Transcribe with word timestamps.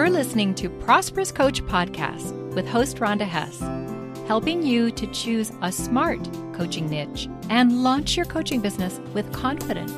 You're 0.00 0.08
listening 0.08 0.54
to 0.54 0.70
Prosperous 0.70 1.30
Coach 1.30 1.62
Podcast 1.66 2.32
with 2.54 2.66
host 2.66 2.96
Rhonda 2.96 3.28
Hess, 3.28 3.58
helping 4.26 4.62
you 4.62 4.90
to 4.90 5.06
choose 5.08 5.52
a 5.60 5.70
smart 5.70 6.26
coaching 6.54 6.88
niche 6.88 7.28
and 7.50 7.82
launch 7.82 8.16
your 8.16 8.24
coaching 8.24 8.62
business 8.62 8.98
with 9.12 9.30
confidence. 9.30 9.92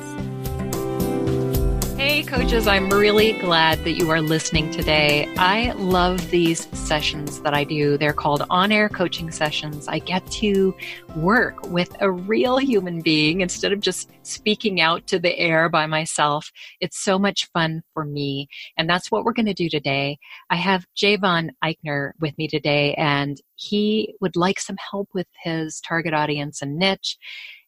Hey, 2.05 2.21
coaches, 2.21 2.67
I'm 2.67 2.89
really 2.89 3.31
glad 3.31 3.79
that 3.85 3.93
you 3.93 4.09
are 4.11 4.19
listening 4.19 4.69
today. 4.71 5.33
I 5.37 5.71
love 5.71 6.31
these 6.31 6.67
sessions 6.77 7.39
that 7.43 7.53
I 7.53 7.63
do. 7.63 7.97
They're 7.97 8.11
called 8.11 8.45
on 8.49 8.73
air 8.73 8.89
coaching 8.89 9.31
sessions. 9.31 9.87
I 9.87 9.99
get 9.99 10.29
to 10.31 10.75
work 11.15 11.65
with 11.69 11.95
a 12.01 12.11
real 12.11 12.57
human 12.57 12.99
being 12.99 13.39
instead 13.39 13.71
of 13.71 13.79
just 13.79 14.11
speaking 14.23 14.81
out 14.81 15.07
to 15.07 15.17
the 15.17 15.33
air 15.39 15.69
by 15.69 15.85
myself. 15.85 16.51
It's 16.81 17.01
so 17.01 17.17
much 17.17 17.49
fun 17.53 17.83
for 17.93 18.03
me. 18.03 18.49
And 18.75 18.89
that's 18.89 19.09
what 19.09 19.23
we're 19.23 19.31
going 19.31 19.45
to 19.45 19.53
do 19.53 19.69
today. 19.69 20.17
I 20.49 20.57
have 20.57 20.85
Javon 20.97 21.51
Eichner 21.63 22.11
with 22.19 22.37
me 22.37 22.49
today, 22.49 22.95
and 22.95 23.41
he 23.55 24.13
would 24.19 24.35
like 24.35 24.59
some 24.59 24.77
help 24.91 25.07
with 25.13 25.27
his 25.41 25.79
target 25.79 26.13
audience 26.13 26.61
and 26.61 26.75
niche. 26.75 27.17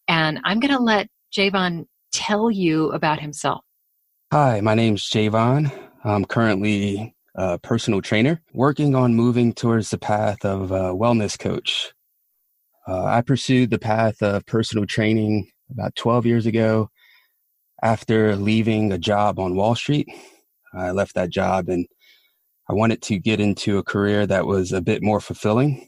And 0.09 0.41
I'm 0.44 0.59
going 0.59 0.75
to 0.75 0.83
let 0.83 1.08
Javon 1.33 1.86
tell 2.11 2.52
you 2.52 2.91
about 2.91 3.22
himself. 3.22 3.64
Hi, 4.38 4.59
my 4.59 4.75
name's 4.75 5.09
Javon. 5.09 5.71
I'm 6.03 6.25
currently 6.25 7.16
a 7.35 7.57
personal 7.57 8.02
trainer 8.02 8.41
working 8.53 8.94
on 8.94 9.16
moving 9.16 9.53
towards 9.53 9.91
the 9.91 9.98
path 9.98 10.44
of 10.44 10.71
a 10.71 10.94
wellness 10.94 11.39
coach. 11.39 11.94
Uh, 12.85 13.05
I 13.05 13.21
pursued 13.21 13.70
the 13.70 13.80
path 13.80 14.21
of 14.21 14.45
personal 14.45 14.85
training 14.85 15.49
about 15.71 15.95
12 15.95 16.25
years 16.25 16.45
ago 16.45 16.89
after 17.81 18.36
leaving 18.36 18.91
a 18.91 18.97
job 18.97 19.39
on 19.39 19.56
Wall 19.56 19.73
Street. 19.73 20.09
I 20.73 20.91
left 20.91 21.16
that 21.16 21.30
job 21.30 21.69
and 21.69 21.88
I 22.69 22.73
wanted 22.73 23.02
to 23.03 23.17
get 23.17 23.39
into 23.39 23.78
a 23.78 23.83
career 23.83 24.28
that 24.28 24.45
was 24.45 24.73
a 24.73 24.81
bit 24.81 25.02
more 25.02 25.22
fulfilling. 25.22 25.88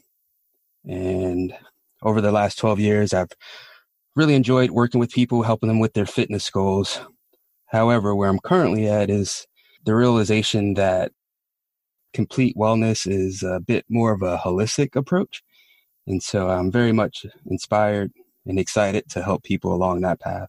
And 0.86 1.54
over 2.02 2.22
the 2.22 2.32
last 2.32 2.56
12 2.56 2.80
years, 2.80 3.12
I've 3.12 3.28
really 4.16 4.34
enjoyed 4.34 4.70
working 4.70 5.00
with 5.00 5.10
people, 5.10 5.42
helping 5.42 5.68
them 5.68 5.80
with 5.80 5.92
their 5.92 6.06
fitness 6.06 6.48
goals, 6.48 6.98
However, 7.68 8.14
where 8.14 8.28
I'm 8.28 8.38
currently 8.38 8.88
at 8.88 9.10
is 9.10 9.46
the 9.84 9.94
realization 9.94 10.74
that 10.74 11.12
complete 12.12 12.56
wellness 12.56 13.06
is 13.06 13.42
a 13.42 13.60
bit 13.60 13.84
more 13.88 14.12
of 14.12 14.22
a 14.22 14.38
holistic 14.38 14.96
approach. 14.96 15.42
And 16.06 16.22
so 16.22 16.48
I'm 16.48 16.72
very 16.72 16.92
much 16.92 17.26
inspired 17.46 18.12
and 18.46 18.58
excited 18.58 19.08
to 19.10 19.22
help 19.22 19.42
people 19.44 19.74
along 19.74 20.00
that 20.00 20.20
path. 20.20 20.48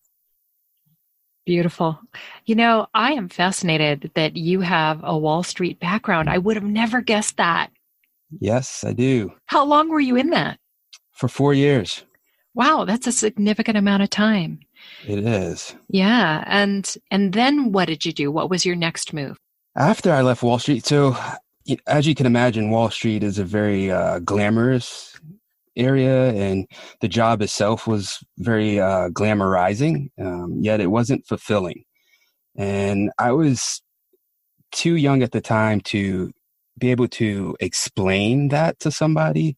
Beautiful. 1.45 1.99
You 2.45 2.55
know, 2.55 2.87
I 2.93 3.13
am 3.13 3.27
fascinated 3.27 4.11
that 4.13 4.37
you 4.37 4.61
have 4.61 5.01
a 5.03 5.17
Wall 5.17 5.43
Street 5.43 5.79
background. 5.79 6.29
I 6.29 6.37
would 6.37 6.55
have 6.55 6.63
never 6.63 7.01
guessed 7.01 7.37
that. 7.37 7.71
Yes, 8.39 8.83
I 8.83 8.93
do. 8.93 9.33
How 9.47 9.65
long 9.65 9.89
were 9.89 9.99
you 9.99 10.15
in 10.15 10.29
that? 10.29 10.59
For 11.11 11.27
four 11.27 11.53
years. 11.53 12.05
Wow, 12.55 12.85
that's 12.85 13.07
a 13.07 13.11
significant 13.11 13.77
amount 13.77 14.03
of 14.03 14.09
time. 14.09 14.59
It 15.07 15.19
is. 15.19 15.75
Yeah, 15.87 16.43
and 16.47 16.95
and 17.11 17.33
then 17.33 17.71
what 17.71 17.87
did 17.87 18.05
you 18.05 18.13
do? 18.13 18.31
What 18.31 18.49
was 18.49 18.65
your 18.65 18.75
next 18.75 19.13
move? 19.13 19.37
After 19.75 20.11
I 20.11 20.21
left 20.21 20.43
Wall 20.43 20.59
Street, 20.59 20.85
so 20.85 21.15
as 21.87 22.07
you 22.07 22.15
can 22.15 22.25
imagine, 22.25 22.71
Wall 22.71 22.89
Street 22.89 23.23
is 23.23 23.37
a 23.37 23.45
very 23.45 23.91
uh, 23.91 24.19
glamorous 24.19 25.19
area, 25.75 26.31
and 26.33 26.67
the 27.01 27.07
job 27.07 27.41
itself 27.41 27.87
was 27.87 28.23
very 28.37 28.79
uh, 28.79 29.09
glamorizing. 29.09 30.09
Um, 30.19 30.57
yet 30.59 30.81
it 30.81 30.87
wasn't 30.87 31.27
fulfilling, 31.27 31.83
and 32.57 33.11
I 33.19 33.31
was 33.31 33.81
too 34.71 34.95
young 34.95 35.23
at 35.23 35.31
the 35.31 35.41
time 35.41 35.81
to 35.81 36.31
be 36.77 36.91
able 36.91 37.07
to 37.07 37.55
explain 37.59 38.49
that 38.49 38.79
to 38.79 38.91
somebody. 38.91 39.57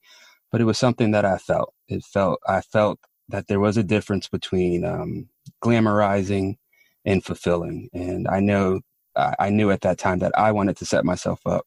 But 0.51 0.61
it 0.61 0.65
was 0.65 0.77
something 0.77 1.11
that 1.11 1.25
I 1.25 1.37
felt. 1.37 1.73
It 1.87 2.03
felt 2.03 2.39
I 2.47 2.61
felt 2.61 2.99
that 3.29 3.47
there 3.47 3.59
was 3.59 3.77
a 3.77 3.83
difference 3.83 4.27
between 4.27 4.83
um, 4.85 5.29
glamorizing 5.63 6.57
and 7.05 7.23
fulfilling. 7.23 7.89
And 7.93 8.27
I 8.27 8.39
know 8.39 8.81
I 9.15 9.49
knew 9.49 9.71
at 9.71 9.81
that 9.81 9.97
time 9.97 10.19
that 10.19 10.37
I 10.37 10.51
wanted 10.51 10.77
to 10.77 10.85
set 10.85 11.03
myself 11.03 11.41
up 11.45 11.65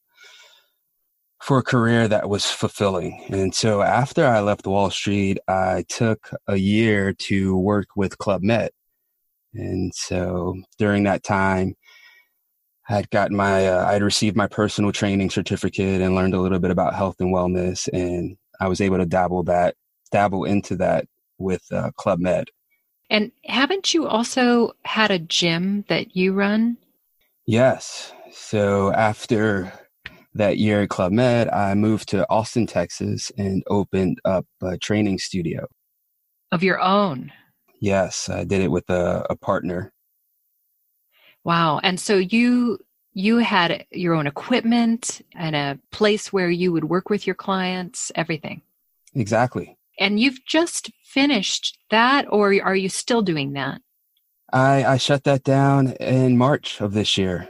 for 1.43 1.59
a 1.59 1.63
career 1.63 2.09
that 2.09 2.29
was 2.29 2.47
fulfilling. 2.51 3.23
And 3.29 3.55
so 3.55 3.83
after 3.83 4.27
I 4.27 4.41
left 4.41 4.67
Wall 4.67 4.91
Street, 4.91 5.39
I 5.47 5.85
took 5.89 6.31
a 6.49 6.57
year 6.57 7.13
to 7.13 7.55
work 7.57 7.89
with 7.97 8.17
Club 8.17 8.43
Med. 8.43 8.71
And 9.53 9.95
so 9.95 10.57
during 10.79 11.03
that 11.03 11.23
time, 11.23 11.75
I 12.89 12.95
had 12.95 13.11
gotten 13.11 13.37
my, 13.37 13.69
uh, 13.69 13.87
I'd 13.87 14.03
received 14.03 14.37
my 14.37 14.47
personal 14.47 14.91
training 14.91 15.29
certificate 15.29 16.01
and 16.01 16.15
learned 16.15 16.35
a 16.35 16.41
little 16.41 16.59
bit 16.59 16.71
about 16.71 16.95
health 16.95 17.17
and 17.21 17.35
wellness. 17.35 17.89
And 17.93 18.39
I 18.61 18.69
was 18.69 18.81
able 18.81 18.99
to 18.99 19.07
dabble 19.07 19.45
that, 19.45 19.75
dabble 20.11 20.45
into 20.45 20.77
that 20.77 21.07
with 21.39 21.63
uh, 21.73 21.91
Club 21.97 22.21
Med. 22.21 22.49
And 23.11 23.33
haven't 23.45 23.95
you 23.95 24.07
also 24.07 24.73
had 24.85 25.11
a 25.11 25.19
gym 25.19 25.85
that 25.89 26.17
you 26.17 26.33
run? 26.33 26.79
Yes. 27.47 28.13
So 28.33 28.93
after 28.93 29.73
that 30.35 30.59
year 30.59 30.83
at 30.83 30.89
Club 30.89 31.13
Med, 31.13 31.49
I 31.49 31.75
moved 31.75 32.09
to 32.11 32.29
Austin, 32.29 32.67
Texas, 32.67 33.31
and 33.37 33.63
opened 33.69 34.19
up 34.25 34.47
a 34.63 34.77
training 34.79 35.19
studio 35.19 35.67
of 36.51 36.63
your 36.63 36.81
own. 36.81 37.33
Yes, 37.81 38.29
I 38.29 38.45
did 38.45 38.63
it 38.63 38.71
with 38.71 38.89
a, 38.89 39.27
a 39.29 39.37
partner. 39.37 39.93
Wow! 41.45 41.81
And 41.83 42.01
so 42.01 42.17
you 42.17 42.79
you 43.15 43.39
had 43.39 43.87
your 43.91 44.15
own 44.15 44.27
equipment 44.27 45.23
and 45.35 45.55
a 45.55 45.79
place 45.91 46.33
where 46.33 46.51
you 46.51 46.73
would 46.73 46.85
work 46.85 47.09
with 47.09 47.27
your 47.27 47.37
clients, 47.37 48.11
everything. 48.15 48.61
Exactly. 49.15 49.79
And 49.99 50.19
you've 50.19 50.45
just 50.45 50.91
finished 51.05 51.79
that, 51.91 52.27
or 52.29 52.53
are 52.63 52.77
you 52.77 52.89
still 52.89 53.23
doing 53.23 53.53
that? 53.53 53.81
I, 54.53 54.85
I 54.85 54.97
shut 54.97 55.25
that 55.25 55.45
down 55.45 55.93
in 55.93 56.37
March 56.37 56.81
of 56.81 56.93
this 56.93 57.17
year. 57.17 57.49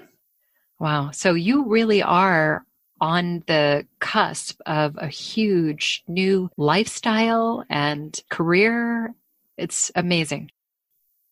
Wow. 0.79 1.11
So 1.13 1.33
you 1.33 1.67
really 1.67 2.03
are 2.03 2.67
on 3.01 3.43
the 3.47 3.87
cusp 4.01 4.61
of 4.67 4.97
a 4.99 5.09
huge 5.09 6.03
new 6.07 6.51
lifestyle 6.57 7.65
and 7.71 8.21
career. 8.29 9.15
It's 9.57 9.91
amazing. 9.95 10.51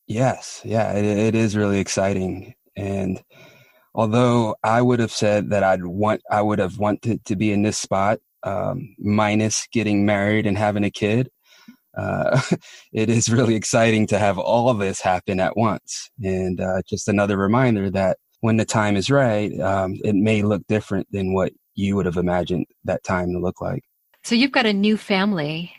Yes. 0.06 0.62
Yeah, 0.64 0.92
it, 0.92 1.04
it 1.04 1.34
is 1.34 1.56
really 1.56 1.80
exciting. 1.80 2.54
And 2.76 3.22
although 3.94 4.56
I 4.62 4.82
would 4.82 5.00
have 5.00 5.12
said 5.12 5.50
that 5.50 5.62
I'd 5.62 5.84
want, 5.84 6.22
I 6.30 6.42
would 6.42 6.58
have 6.58 6.78
wanted 6.78 7.24
to 7.26 7.36
be 7.36 7.52
in 7.52 7.62
this 7.62 7.78
spot 7.78 8.18
um, 8.42 8.94
minus 8.98 9.66
getting 9.72 10.04
married 10.04 10.46
and 10.46 10.58
having 10.58 10.84
a 10.84 10.90
kid. 10.90 11.30
Uh, 11.96 12.40
it 12.92 13.10
is 13.10 13.28
really 13.28 13.54
exciting 13.54 14.06
to 14.08 14.18
have 14.18 14.38
all 14.38 14.68
of 14.68 14.78
this 14.78 15.00
happen 15.00 15.40
at 15.40 15.56
once. 15.56 16.10
And 16.22 16.60
uh, 16.60 16.82
just 16.88 17.08
another 17.08 17.36
reminder 17.36 17.90
that 17.90 18.18
when 18.40 18.56
the 18.56 18.64
time 18.64 18.96
is 18.96 19.10
right, 19.10 19.58
um, 19.60 19.94
it 20.04 20.14
may 20.14 20.42
look 20.42 20.66
different 20.66 21.06
than 21.12 21.34
what 21.34 21.52
you 21.74 21.96
would 21.96 22.06
have 22.06 22.16
imagined 22.16 22.66
that 22.84 23.04
time 23.04 23.32
to 23.32 23.38
look 23.38 23.60
like. 23.60 23.82
So 24.24 24.34
you've 24.34 24.52
got 24.52 24.66
a 24.66 24.72
new 24.72 24.96
family. 24.96 25.72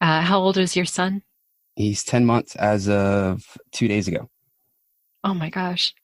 Uh, 0.00 0.22
how 0.22 0.40
old 0.40 0.56
is 0.56 0.76
your 0.76 0.84
son? 0.84 1.22
He's 1.76 2.04
10 2.04 2.24
months 2.26 2.56
as 2.56 2.88
of 2.88 3.44
two 3.72 3.88
days 3.88 4.08
ago. 4.08 4.28
Oh 5.24 5.34
my 5.34 5.50
gosh. 5.50 5.94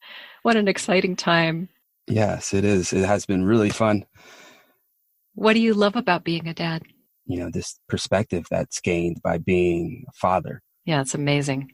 What 0.47 0.55
an 0.55 0.69
exciting 0.69 1.17
time. 1.17 1.67
Yes, 2.07 2.53
it 2.53 2.63
is. 2.63 2.93
It 2.93 3.05
has 3.05 3.25
been 3.25 3.43
really 3.43 3.69
fun. 3.69 4.05
What 5.35 5.51
do 5.51 5.59
you 5.59 5.73
love 5.73 5.97
about 5.97 6.23
being 6.23 6.47
a 6.47 6.53
dad? 6.53 6.83
You 7.25 7.39
know, 7.39 7.49
this 7.51 7.77
perspective 7.89 8.45
that's 8.49 8.79
gained 8.79 9.21
by 9.21 9.39
being 9.39 10.05
a 10.07 10.13
father. 10.13 10.61
Yeah, 10.85 11.01
it's 11.01 11.13
amazing. 11.13 11.73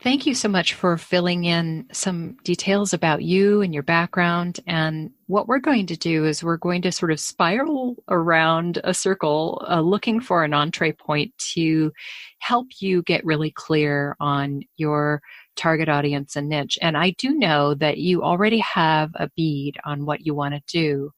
Thank 0.00 0.24
you 0.24 0.34
so 0.34 0.48
much 0.48 0.72
for 0.72 0.96
filling 0.96 1.44
in 1.44 1.86
some 1.92 2.38
details 2.42 2.94
about 2.94 3.22
you 3.22 3.60
and 3.60 3.74
your 3.74 3.82
background. 3.82 4.60
And 4.66 5.10
what 5.26 5.46
we're 5.46 5.58
going 5.58 5.86
to 5.88 5.96
do 5.96 6.24
is 6.24 6.42
we're 6.42 6.56
going 6.56 6.80
to 6.82 6.92
sort 6.92 7.12
of 7.12 7.20
spiral 7.20 7.96
around 8.08 8.80
a 8.84 8.94
circle, 8.94 9.62
uh, 9.68 9.80
looking 9.80 10.20
for 10.20 10.42
an 10.42 10.54
entree 10.54 10.92
point 10.92 11.36
to 11.54 11.92
help 12.38 12.68
you 12.78 13.02
get 13.02 13.26
really 13.26 13.50
clear 13.50 14.16
on 14.20 14.62
your 14.78 15.20
target 15.58 15.88
audience 15.88 16.36
and 16.36 16.48
niche. 16.48 16.78
And 16.80 16.96
I 16.96 17.10
do 17.18 17.34
know 17.34 17.74
that 17.74 17.98
you 17.98 18.22
already 18.22 18.60
have 18.60 19.10
a 19.16 19.28
bead 19.36 19.76
on 19.84 20.06
what 20.06 20.24
you 20.24 20.34
want 20.34 20.54
to 20.54 20.62
do 20.66 21.12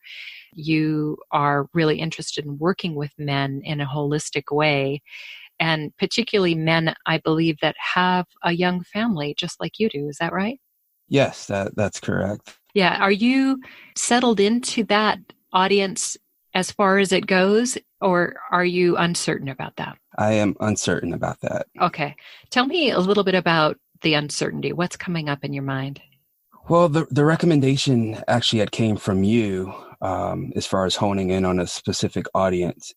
you 0.54 1.18
are 1.30 1.68
really 1.74 1.98
interested 1.98 2.44
in 2.44 2.58
working 2.58 2.94
with 2.94 3.12
men 3.18 3.62
in 3.64 3.80
a 3.80 3.86
holistic 3.86 4.54
way. 4.54 5.02
And 5.58 5.94
particularly 5.98 6.54
men, 6.54 6.94
I 7.06 7.18
believe, 7.18 7.58
that 7.60 7.76
have 7.94 8.26
a 8.42 8.52
young 8.52 8.82
family 8.82 9.34
just 9.36 9.60
like 9.60 9.78
you 9.78 9.88
do. 9.88 10.08
Is 10.08 10.16
that 10.18 10.32
right? 10.32 10.58
Yes, 11.08 11.46
that, 11.46 11.76
that's 11.76 12.00
correct. 12.00 12.56
Yeah. 12.72 12.98
Are 13.00 13.12
you 13.12 13.60
settled 13.96 14.40
into 14.40 14.84
that 14.84 15.18
audience 15.52 16.16
as 16.54 16.70
far 16.70 16.98
as 16.98 17.12
it 17.12 17.26
goes, 17.26 17.76
or 18.00 18.34
are 18.50 18.64
you 18.64 18.96
uncertain 18.96 19.48
about 19.48 19.76
that? 19.76 19.98
I 20.18 20.32
am 20.32 20.56
uncertain 20.60 21.12
about 21.12 21.40
that. 21.42 21.66
Okay. 21.80 22.16
Tell 22.50 22.66
me 22.66 22.90
a 22.90 22.98
little 22.98 23.24
bit 23.24 23.34
about 23.34 23.76
the 24.02 24.14
uncertainty. 24.14 24.72
What's 24.72 24.96
coming 24.96 25.28
up 25.28 25.44
in 25.44 25.52
your 25.52 25.64
mind? 25.64 26.00
Well, 26.68 26.88
the 26.88 27.06
the 27.10 27.24
recommendation 27.24 28.22
actually 28.28 28.60
had 28.60 28.72
came 28.72 28.96
from 28.96 29.24
you 29.24 29.74
um, 30.02 30.52
as 30.56 30.66
far 30.66 30.86
as 30.86 30.96
honing 30.96 31.30
in 31.30 31.44
on 31.44 31.58
a 31.58 31.66
specific 31.66 32.26
audience 32.34 32.94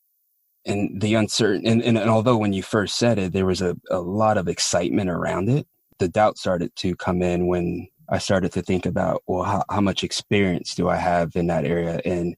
and 0.65 1.01
the 1.01 1.15
uncertain 1.15 1.67
and, 1.67 1.81
and, 1.81 1.97
and, 1.97 2.09
although 2.09 2.37
when 2.37 2.53
you 2.53 2.63
first 2.63 2.97
said 2.97 3.19
it 3.19 3.33
there 3.33 3.45
was 3.45 3.61
a, 3.61 3.75
a 3.89 3.99
lot 3.99 4.37
of 4.37 4.47
excitement 4.47 5.09
around 5.09 5.49
it 5.49 5.67
the 5.99 6.07
doubt 6.07 6.37
started 6.37 6.73
to 6.75 6.95
come 6.95 7.21
in 7.21 7.47
when 7.47 7.87
i 8.09 8.17
started 8.17 8.51
to 8.51 8.61
think 8.61 8.85
about 8.85 9.21
well 9.27 9.43
how, 9.43 9.63
how 9.69 9.81
much 9.81 10.03
experience 10.03 10.75
do 10.75 10.89
i 10.89 10.95
have 10.95 11.35
in 11.35 11.47
that 11.47 11.65
area 11.65 11.99
and 12.05 12.35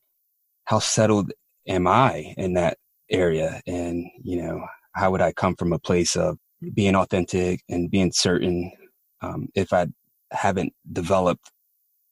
how 0.65 0.79
settled 0.79 1.31
am 1.67 1.87
i 1.87 2.33
in 2.37 2.53
that 2.53 2.77
area 3.11 3.61
and 3.67 4.05
you 4.23 4.41
know 4.41 4.65
how 4.93 5.11
would 5.11 5.21
i 5.21 5.31
come 5.31 5.55
from 5.55 5.71
a 5.71 5.79
place 5.79 6.15
of 6.15 6.37
being 6.73 6.95
authentic 6.95 7.61
and 7.69 7.91
being 7.91 8.11
certain 8.11 8.71
um, 9.21 9.47
if 9.55 9.73
i 9.73 9.85
haven't 10.31 10.73
developed 10.91 11.51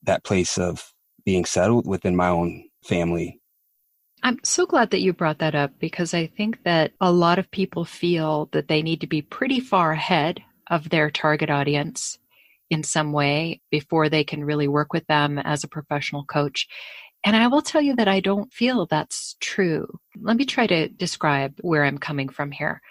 that 0.04 0.24
place 0.24 0.58
of 0.58 0.94
being 1.26 1.46
settled 1.46 1.88
within 1.88 2.16
my 2.16 2.30
own 2.30 2.64
family 2.86 3.40
I'm 4.26 4.40
so 4.42 4.66
glad 4.66 4.92
that 4.92 5.02
you 5.02 5.12
brought 5.12 5.40
that 5.40 5.54
up 5.54 5.72
because 5.80 6.14
I 6.14 6.28
think 6.28 6.64
that 6.64 6.94
a 7.02 7.12
lot 7.12 7.40
of 7.40 7.52
people 7.52 7.84
feel 7.84 8.48
that 8.54 8.70
they 8.70 8.82
need 8.82 9.02
to 9.02 9.08
be 9.08 9.22
pretty 9.22 9.60
far 9.60 9.92
ahead 9.92 10.42
of 10.68 10.90
their 10.90 11.12
target 11.12 11.50
audience 11.50 12.18
in 12.70 12.84
some 12.84 13.12
way 13.12 13.62
before 13.70 14.08
they 14.08 14.24
can 14.24 14.46
really 14.46 14.70
work 14.70 14.94
with 14.94 15.06
them 15.08 15.38
as 15.38 15.64
a 15.66 15.68
professional 15.68 16.24
coach. 16.24 16.68
And 17.26 17.36
I 17.36 17.48
will 17.48 17.62
tell 17.62 17.82
you 17.82 17.98
that 17.98 18.08
I 18.08 18.22
don't 18.22 18.52
feel 18.54 18.86
that's 18.86 19.36
true. 19.42 19.88
Let 20.22 20.38
me 20.38 20.46
try 20.46 20.68
to 20.68 20.88
describe 20.88 21.60
where 21.62 21.84
I'm 21.84 21.98
coming 21.98 22.30
from 22.30 22.52
here. 22.52 22.82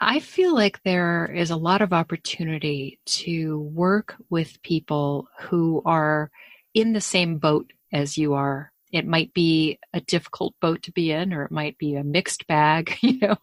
I 0.00 0.20
feel 0.20 0.54
like 0.54 0.82
there 0.82 1.32
is 1.34 1.50
a 1.50 1.56
lot 1.56 1.80
of 1.80 1.92
opportunity 1.92 2.98
to 3.06 3.58
work 3.58 4.16
with 4.28 4.62
people 4.62 5.28
who 5.40 5.82
are 5.84 6.30
in 6.74 6.92
the 6.92 7.00
same 7.00 7.38
boat 7.38 7.72
as 7.92 8.18
you 8.18 8.34
are 8.34 8.72
it 8.94 9.08
might 9.08 9.34
be 9.34 9.80
a 9.92 10.00
difficult 10.00 10.54
boat 10.60 10.84
to 10.84 10.92
be 10.92 11.10
in, 11.10 11.32
or 11.32 11.44
it 11.44 11.50
might 11.50 11.76
be 11.78 11.96
a 11.96 12.04
mixed 12.04 12.46
bag. 12.46 12.96
You 13.02 13.18
know, 13.20 13.36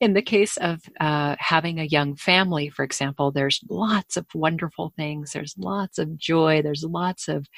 in 0.00 0.14
the 0.14 0.22
case 0.22 0.56
of 0.56 0.80
uh, 1.00 1.36
having 1.38 1.78
a 1.78 1.84
young 1.84 2.16
family, 2.16 2.68
for 2.70 2.84
example, 2.84 3.30
there's 3.30 3.60
lots 3.68 4.16
of 4.16 4.26
wonderful 4.34 4.92
things. 4.96 5.32
There's 5.32 5.54
lots 5.56 5.98
of 5.98 6.16
joy. 6.16 6.62
There's 6.62 6.84
lots 6.84 7.28
of 7.28 7.48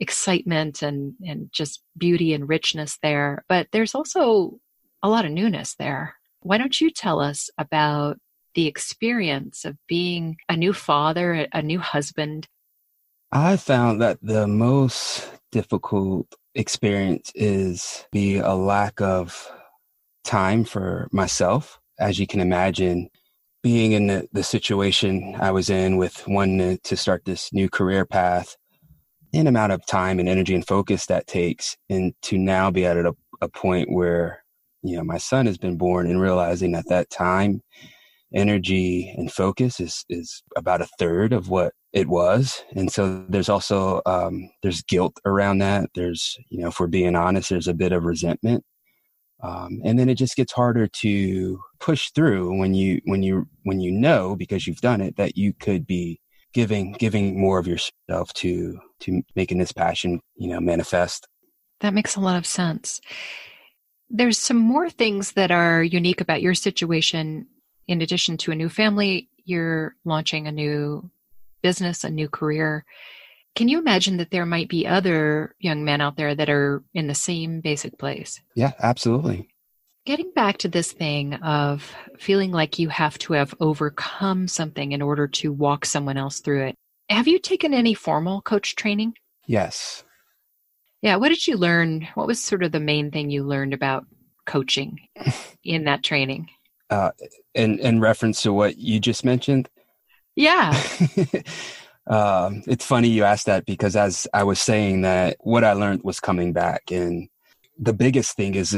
excitement 0.00 0.82
and 0.82 1.14
and 1.26 1.50
just 1.50 1.82
beauty 1.96 2.34
and 2.34 2.48
richness 2.48 2.98
there. 3.02 3.44
But 3.48 3.68
there's 3.72 3.94
also 3.94 4.58
a 5.02 5.08
lot 5.08 5.24
of 5.24 5.32
newness 5.32 5.76
there. 5.76 6.16
Why 6.42 6.58
don't 6.58 6.80
you 6.80 6.90
tell 6.90 7.20
us 7.20 7.50
about 7.58 8.18
the 8.54 8.66
experience 8.66 9.64
of 9.64 9.76
being 9.86 10.36
a 10.48 10.56
new 10.56 10.72
father, 10.72 11.46
a 11.52 11.62
new 11.62 11.78
husband? 11.78 12.48
I 13.30 13.56
found 13.56 14.00
that 14.00 14.18
the 14.22 14.46
most 14.46 15.30
difficult 15.52 16.34
experience 16.54 17.30
is 17.34 18.04
be 18.10 18.38
a 18.38 18.54
lack 18.54 19.00
of 19.00 19.48
time 20.24 20.64
for 20.64 21.08
myself. 21.12 21.78
As 21.98 22.18
you 22.18 22.26
can 22.26 22.40
imagine, 22.40 23.08
being 23.62 23.92
in 23.92 24.06
the, 24.06 24.28
the 24.32 24.42
situation 24.42 25.36
I 25.38 25.50
was 25.50 25.68
in 25.68 25.98
with 25.98 26.26
wanting 26.26 26.78
to 26.82 26.96
start 26.96 27.24
this 27.24 27.52
new 27.52 27.68
career 27.68 28.06
path, 28.06 28.56
in 29.32 29.46
amount 29.46 29.72
of 29.72 29.86
time 29.86 30.18
and 30.18 30.28
energy 30.28 30.54
and 30.54 30.66
focus 30.66 31.06
that 31.06 31.26
takes, 31.26 31.76
and 31.88 32.14
to 32.22 32.38
now 32.38 32.70
be 32.70 32.84
at 32.86 32.96
a, 32.96 33.14
a 33.40 33.48
point 33.48 33.92
where, 33.92 34.39
you 34.82 34.96
know, 34.96 35.04
my 35.04 35.18
son 35.18 35.46
has 35.46 35.58
been 35.58 35.76
born 35.76 36.08
and 36.08 36.20
realizing 36.20 36.74
at 36.74 36.88
that 36.88 37.10
time, 37.10 37.62
energy 38.34 39.12
and 39.16 39.32
focus 39.32 39.80
is, 39.80 40.04
is 40.08 40.42
about 40.56 40.80
a 40.80 40.88
third 40.98 41.32
of 41.32 41.48
what 41.48 41.72
it 41.92 42.08
was. 42.08 42.62
And 42.76 42.90
so 42.90 43.24
there's 43.28 43.48
also 43.48 44.00
um, 44.06 44.50
there's 44.62 44.82
guilt 44.82 45.18
around 45.24 45.58
that. 45.58 45.90
There's 45.94 46.38
you 46.48 46.60
know 46.60 46.68
if 46.68 46.78
we're 46.78 46.86
being 46.86 47.16
honest 47.16 47.50
there's 47.50 47.68
a 47.68 47.74
bit 47.74 47.92
of 47.92 48.04
resentment. 48.04 48.64
Um, 49.42 49.80
and 49.84 49.98
then 49.98 50.10
it 50.10 50.16
just 50.16 50.36
gets 50.36 50.52
harder 50.52 50.86
to 50.86 51.60
push 51.80 52.10
through 52.10 52.58
when 52.58 52.74
you 52.74 53.00
when 53.04 53.22
you 53.22 53.48
when 53.64 53.80
you 53.80 53.90
know 53.90 54.36
because 54.36 54.66
you've 54.66 54.82
done 54.82 55.00
it 55.00 55.16
that 55.16 55.36
you 55.36 55.54
could 55.54 55.86
be 55.86 56.20
giving 56.52 56.92
giving 56.92 57.40
more 57.40 57.58
of 57.58 57.66
yourself 57.66 58.32
to 58.34 58.78
to 59.00 59.22
making 59.34 59.58
this 59.58 59.72
passion 59.72 60.20
you 60.36 60.48
know 60.48 60.60
manifest. 60.60 61.26
That 61.80 61.94
makes 61.94 62.16
a 62.16 62.20
lot 62.20 62.36
of 62.36 62.46
sense 62.46 63.00
there's 64.10 64.38
some 64.38 64.58
more 64.58 64.90
things 64.90 65.32
that 65.32 65.50
are 65.50 65.82
unique 65.82 66.20
about 66.20 66.42
your 66.42 66.54
situation 66.54 67.46
in 67.86 68.02
addition 68.02 68.36
to 68.36 68.52
a 68.52 68.56
new 68.56 68.68
family 68.68 69.28
you're 69.44 69.96
launching 70.04 70.46
a 70.46 70.52
new 70.52 71.10
business, 71.62 72.04
a 72.04 72.10
new 72.10 72.28
career. 72.28 72.84
Can 73.54 73.68
you 73.68 73.78
imagine 73.78 74.16
that 74.18 74.30
there 74.30 74.46
might 74.46 74.68
be 74.68 74.86
other 74.86 75.54
young 75.58 75.84
men 75.84 76.00
out 76.00 76.16
there 76.16 76.34
that 76.34 76.48
are 76.48 76.82
in 76.94 77.08
the 77.08 77.14
same 77.14 77.60
basic 77.60 77.98
place? 77.98 78.40
Yeah, 78.54 78.72
absolutely. 78.78 79.48
Getting 80.06 80.30
back 80.32 80.58
to 80.58 80.68
this 80.68 80.92
thing 80.92 81.34
of 81.34 81.94
feeling 82.18 82.52
like 82.52 82.78
you 82.78 82.88
have 82.88 83.18
to 83.18 83.34
have 83.34 83.54
overcome 83.60 84.48
something 84.48 84.92
in 84.92 85.02
order 85.02 85.26
to 85.28 85.52
walk 85.52 85.84
someone 85.84 86.16
else 86.16 86.40
through 86.40 86.64
it. 86.66 86.74
Have 87.10 87.28
you 87.28 87.38
taken 87.38 87.74
any 87.74 87.92
formal 87.92 88.40
coach 88.40 88.76
training? 88.76 89.14
Yes. 89.46 90.04
Yeah. 91.02 91.16
What 91.16 91.28
did 91.28 91.46
you 91.46 91.56
learn? 91.56 92.08
What 92.14 92.26
was 92.26 92.42
sort 92.42 92.62
of 92.62 92.72
the 92.72 92.80
main 92.80 93.10
thing 93.10 93.30
you 93.30 93.44
learned 93.44 93.74
about 93.74 94.06
coaching 94.46 95.00
in 95.64 95.84
that 95.84 96.02
training? 96.02 96.48
Uh, 96.88 97.12
in 97.54 97.78
in 97.78 98.00
reference 98.00 98.42
to 98.42 98.52
what 98.52 98.76
you 98.76 98.98
just 98.98 99.24
mentioned, 99.24 99.68
yeah. 100.36 100.70
um, 102.06 102.62
it's 102.66 102.84
funny 102.84 103.08
you 103.08 103.24
asked 103.24 103.46
that 103.46 103.66
because 103.66 103.96
as 103.96 104.26
I 104.32 104.44
was 104.44 104.60
saying 104.60 105.02
that, 105.02 105.36
what 105.40 105.64
I 105.64 105.72
learned 105.72 106.02
was 106.02 106.20
coming 106.20 106.52
back. 106.52 106.90
And 106.90 107.28
the 107.78 107.92
biggest 107.92 108.36
thing 108.36 108.54
is, 108.54 108.72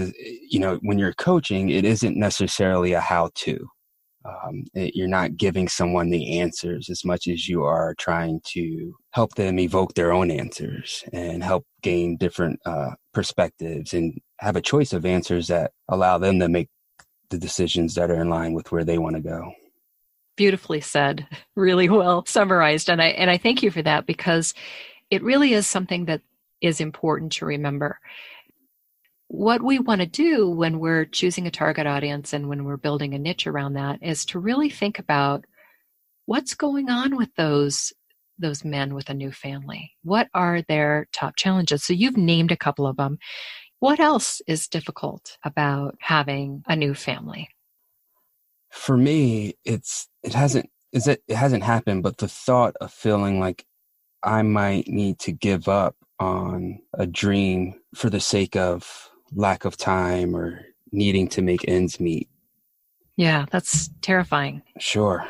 you 0.48 0.58
know, 0.58 0.78
when 0.82 0.98
you're 0.98 1.12
coaching, 1.12 1.70
it 1.70 1.84
isn't 1.84 2.16
necessarily 2.16 2.92
a 2.92 3.00
how 3.00 3.30
to. 3.36 3.68
Um, 4.24 4.64
it, 4.74 4.94
you're 4.94 5.08
not 5.08 5.36
giving 5.36 5.68
someone 5.68 6.10
the 6.10 6.38
answers 6.40 6.88
as 6.90 7.04
much 7.04 7.26
as 7.26 7.48
you 7.48 7.64
are 7.64 7.94
trying 7.98 8.40
to 8.48 8.94
help 9.10 9.34
them 9.34 9.58
evoke 9.58 9.94
their 9.94 10.12
own 10.12 10.30
answers 10.30 11.04
and 11.12 11.42
help 11.42 11.66
gain 11.82 12.16
different 12.16 12.60
uh, 12.64 12.90
perspectives 13.12 13.94
and 13.94 14.20
have 14.38 14.56
a 14.56 14.62
choice 14.62 14.92
of 14.92 15.04
answers 15.04 15.48
that 15.48 15.72
allow 15.88 16.18
them 16.18 16.38
to 16.40 16.48
make 16.48 16.68
the 17.30 17.38
decisions 17.38 17.94
that 17.94 18.10
are 18.10 18.20
in 18.20 18.28
line 18.28 18.52
with 18.52 18.70
where 18.70 18.84
they 18.84 18.98
want 18.98 19.16
to 19.16 19.22
go 19.22 19.52
beautifully 20.36 20.80
said, 20.80 21.26
really 21.54 21.88
well 21.88 22.24
summarized. 22.26 22.90
And 22.90 23.00
I 23.00 23.08
and 23.08 23.30
I 23.30 23.38
thank 23.38 23.62
you 23.62 23.70
for 23.70 23.82
that 23.82 24.06
because 24.06 24.54
it 25.10 25.22
really 25.22 25.52
is 25.52 25.66
something 25.66 26.06
that 26.06 26.22
is 26.60 26.80
important 26.80 27.32
to 27.32 27.46
remember. 27.46 27.98
What 29.32 29.62
we 29.62 29.78
want 29.78 30.02
to 30.02 30.06
do 30.06 30.48
when 30.48 30.78
we're 30.78 31.06
choosing 31.06 31.46
a 31.46 31.50
target 31.50 31.86
audience 31.86 32.32
and 32.32 32.48
when 32.48 32.64
we're 32.64 32.76
building 32.76 33.14
a 33.14 33.18
niche 33.18 33.46
around 33.46 33.74
that 33.74 33.98
is 34.02 34.24
to 34.26 34.38
really 34.38 34.68
think 34.68 34.98
about 34.98 35.46
what's 36.26 36.54
going 36.54 36.90
on 36.90 37.16
with 37.16 37.34
those 37.36 37.92
those 38.38 38.64
men 38.64 38.94
with 38.94 39.08
a 39.08 39.14
new 39.14 39.30
family. 39.30 39.92
What 40.02 40.28
are 40.34 40.62
their 40.62 41.06
top 41.12 41.36
challenges? 41.36 41.84
So 41.84 41.92
you've 41.92 42.16
named 42.16 42.50
a 42.50 42.56
couple 42.56 42.86
of 42.86 42.96
them. 42.96 43.18
What 43.78 44.00
else 44.00 44.42
is 44.46 44.68
difficult 44.68 45.38
about 45.44 45.96
having 46.00 46.64
a 46.66 46.74
new 46.74 46.94
family? 46.94 47.48
for 48.72 48.96
me, 48.96 49.54
it's 49.64 50.08
it 50.22 50.34
hasn't 50.34 50.70
is 50.92 51.06
it 51.06 51.22
it 51.28 51.36
hasn't 51.36 51.62
happened, 51.62 52.02
but 52.02 52.18
the 52.18 52.28
thought 52.28 52.74
of 52.80 52.90
feeling 52.92 53.38
like 53.38 53.64
I 54.22 54.42
might 54.42 54.88
need 54.88 55.18
to 55.20 55.32
give 55.32 55.68
up 55.68 55.94
on 56.18 56.80
a 56.94 57.06
dream 57.06 57.74
for 57.94 58.08
the 58.10 58.20
sake 58.20 58.56
of 58.56 59.10
lack 59.34 59.64
of 59.64 59.76
time 59.76 60.36
or 60.36 60.66
needing 60.90 61.28
to 61.28 61.42
make 61.42 61.66
ends 61.66 61.98
meet. 62.00 62.28
Yeah, 63.16 63.46
that's 63.50 63.90
terrifying. 64.00 64.62
Sure. 64.78 65.26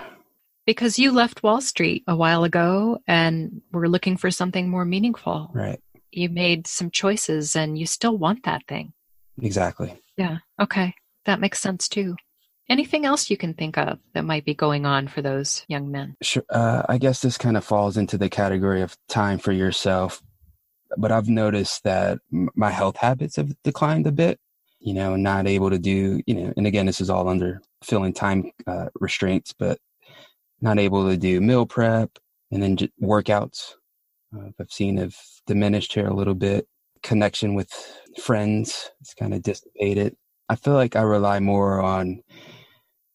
Because 0.66 0.98
you 0.98 1.12
left 1.12 1.42
Wall 1.42 1.60
Street 1.60 2.04
a 2.06 2.14
while 2.14 2.44
ago 2.44 2.98
and 3.06 3.62
were 3.72 3.88
looking 3.88 4.16
for 4.16 4.30
something 4.30 4.68
more 4.68 4.84
meaningful. 4.84 5.50
Right. 5.52 5.80
You 6.12 6.28
made 6.28 6.66
some 6.66 6.90
choices 6.90 7.56
and 7.56 7.78
you 7.78 7.86
still 7.86 8.16
want 8.16 8.44
that 8.44 8.62
thing. 8.68 8.92
Exactly. 9.40 9.98
Yeah. 10.16 10.38
Okay. 10.60 10.94
That 11.24 11.40
makes 11.40 11.60
sense 11.60 11.88
too. 11.88 12.16
Anything 12.68 13.04
else 13.04 13.28
you 13.28 13.36
can 13.36 13.54
think 13.54 13.76
of 13.76 13.98
that 14.14 14.24
might 14.24 14.44
be 14.44 14.54
going 14.54 14.86
on 14.86 15.08
for 15.08 15.20
those 15.20 15.64
young 15.68 15.90
men? 15.90 16.16
Sure. 16.22 16.44
Uh, 16.48 16.82
I 16.88 16.98
guess 16.98 17.20
this 17.20 17.36
kind 17.36 17.56
of 17.56 17.64
falls 17.64 17.96
into 17.96 18.16
the 18.16 18.30
category 18.30 18.82
of 18.82 18.96
time 19.08 19.38
for 19.38 19.52
yourself. 19.52 20.22
But 20.96 21.12
I've 21.12 21.28
noticed 21.28 21.84
that 21.84 22.18
my 22.30 22.70
health 22.70 22.96
habits 22.96 23.36
have 23.36 23.52
declined 23.62 24.06
a 24.06 24.12
bit, 24.12 24.38
you 24.80 24.94
know, 24.94 25.16
not 25.16 25.46
able 25.46 25.70
to 25.70 25.78
do, 25.78 26.20
you 26.26 26.34
know, 26.34 26.52
and 26.56 26.66
again, 26.66 26.86
this 26.86 27.00
is 27.00 27.10
all 27.10 27.28
under 27.28 27.60
filling 27.82 28.12
time 28.12 28.50
uh, 28.66 28.88
restraints, 29.00 29.52
but 29.52 29.78
not 30.60 30.78
able 30.78 31.08
to 31.08 31.16
do 31.16 31.40
meal 31.40 31.66
prep 31.66 32.18
and 32.50 32.62
then 32.62 32.76
workouts. 33.02 33.72
Uh, 34.36 34.48
I've 34.60 34.70
seen 34.70 34.96
have 34.98 35.16
diminished 35.46 35.92
here 35.92 36.06
a 36.06 36.14
little 36.14 36.34
bit. 36.34 36.66
Connection 37.02 37.54
with 37.54 37.70
friends, 38.22 38.90
it's 39.00 39.14
kind 39.14 39.34
of 39.34 39.42
dissipated. 39.42 40.16
I 40.48 40.56
feel 40.56 40.74
like 40.74 40.94
I 40.94 41.02
rely 41.02 41.40
more 41.40 41.80
on 41.80 42.22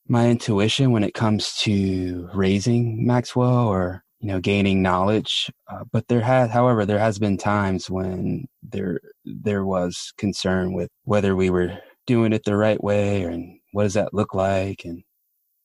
my 0.07 0.29
intuition 0.29 0.91
when 0.91 1.03
it 1.03 1.13
comes 1.13 1.55
to 1.57 2.29
raising 2.33 3.05
Maxwell 3.05 3.67
or 3.67 4.03
you 4.19 4.27
know, 4.27 4.39
gaining 4.39 4.81
knowledge. 4.81 5.51
Uh, 5.71 5.83
but 5.91 6.07
there 6.07 6.21
has, 6.21 6.49
however, 6.49 6.85
there 6.85 6.99
has 6.99 7.19
been 7.19 7.37
times 7.37 7.89
when 7.89 8.47
there 8.63 8.99
there 9.25 9.65
was 9.65 10.13
concern 10.17 10.73
with 10.73 10.89
whether 11.03 11.35
we 11.35 11.49
were 11.49 11.77
doing 12.07 12.33
it 12.33 12.43
the 12.45 12.55
right 12.55 12.83
way 12.83 13.23
and 13.23 13.59
what 13.73 13.83
does 13.83 13.93
that 13.93 14.13
look 14.13 14.33
like 14.33 14.85
and 14.85 15.03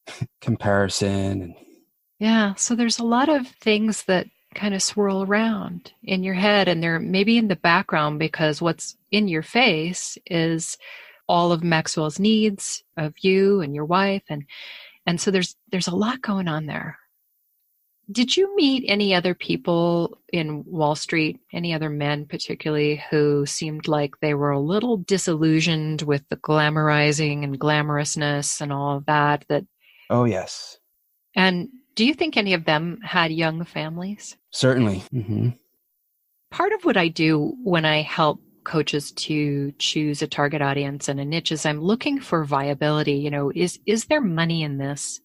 comparison 0.40 1.42
and 1.42 1.54
yeah 2.18 2.52
so 2.54 2.74
there's 2.74 2.98
a 2.98 3.04
lot 3.04 3.28
of 3.28 3.46
things 3.46 4.02
that 4.04 4.26
kind 4.54 4.74
of 4.74 4.82
swirl 4.82 5.22
around 5.22 5.92
in 6.02 6.22
your 6.22 6.34
head 6.34 6.68
and 6.68 6.82
they're 6.82 6.98
maybe 6.98 7.38
in 7.38 7.48
the 7.48 7.56
background 7.56 8.18
because 8.18 8.60
what's 8.60 8.96
in 9.10 9.28
your 9.28 9.42
face 9.42 10.18
is 10.26 10.76
all 11.28 11.52
of 11.52 11.62
Maxwell's 11.62 12.18
needs 12.18 12.82
of 12.98 13.14
you 13.20 13.60
and 13.60 13.74
your 13.74 13.86
wife 13.86 14.24
and 14.28 14.44
and 15.06 15.20
so 15.20 15.30
there's 15.30 15.56
there's 15.70 15.88
a 15.88 15.96
lot 15.96 16.20
going 16.20 16.48
on 16.48 16.66
there. 16.66 16.98
Did 18.12 18.36
you 18.36 18.54
meet 18.54 18.84
any 18.86 19.14
other 19.14 19.34
people 19.34 20.18
in 20.32 20.64
Wall 20.66 20.94
Street, 20.94 21.40
any 21.52 21.72
other 21.72 21.88
men 21.88 22.26
particularly 22.26 23.02
who 23.10 23.46
seemed 23.46 23.88
like 23.88 24.20
they 24.20 24.34
were 24.34 24.50
a 24.50 24.60
little 24.60 24.98
disillusioned 24.98 26.02
with 26.02 26.28
the 26.28 26.36
glamorizing 26.36 27.42
and 27.42 27.58
glamorousness 27.58 28.60
and 28.60 28.72
all 28.72 28.98
of 28.98 29.06
that 29.06 29.44
that 29.48 29.64
Oh 30.10 30.24
yes. 30.24 30.76
And 31.34 31.70
do 31.94 32.04
you 32.04 32.12
think 32.12 32.36
any 32.36 32.52
of 32.52 32.66
them 32.66 32.98
had 33.02 33.32
young 33.32 33.64
families? 33.64 34.36
Certainly. 34.50 35.04
Mm-hmm. 35.12 35.50
Part 36.50 36.72
of 36.72 36.84
what 36.84 36.98
I 36.98 37.08
do 37.08 37.54
when 37.64 37.86
I 37.86 38.02
help 38.02 38.40
coaches 38.64 39.10
to 39.12 39.72
choose 39.78 40.22
a 40.22 40.26
target 40.26 40.62
audience 40.62 41.08
and 41.08 41.18
a 41.18 41.24
niche 41.24 41.50
is 41.50 41.64
I'm 41.64 41.80
looking 41.80 42.20
for 42.20 42.44
viability. 42.44 43.14
You 43.14 43.30
know, 43.30 43.50
is 43.54 43.78
is 43.86 44.04
there 44.04 44.20
money 44.20 44.62
in 44.62 44.78
this? 44.78 45.20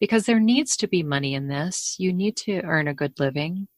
Because 0.00 0.26
there 0.26 0.40
needs 0.40 0.76
to 0.78 0.88
be 0.88 1.02
money 1.02 1.34
in 1.34 1.48
this. 1.48 1.96
You 1.98 2.12
need 2.12 2.36
to 2.38 2.62
earn 2.62 2.88
a 2.88 2.94
good 2.94 3.18
living. 3.18 3.68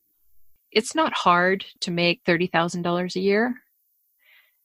It's 0.71 0.95
not 0.95 1.13
hard 1.13 1.65
to 1.81 1.91
make 1.91 2.25
$30,000 2.25 3.17
a 3.17 3.21
year, 3.21 3.55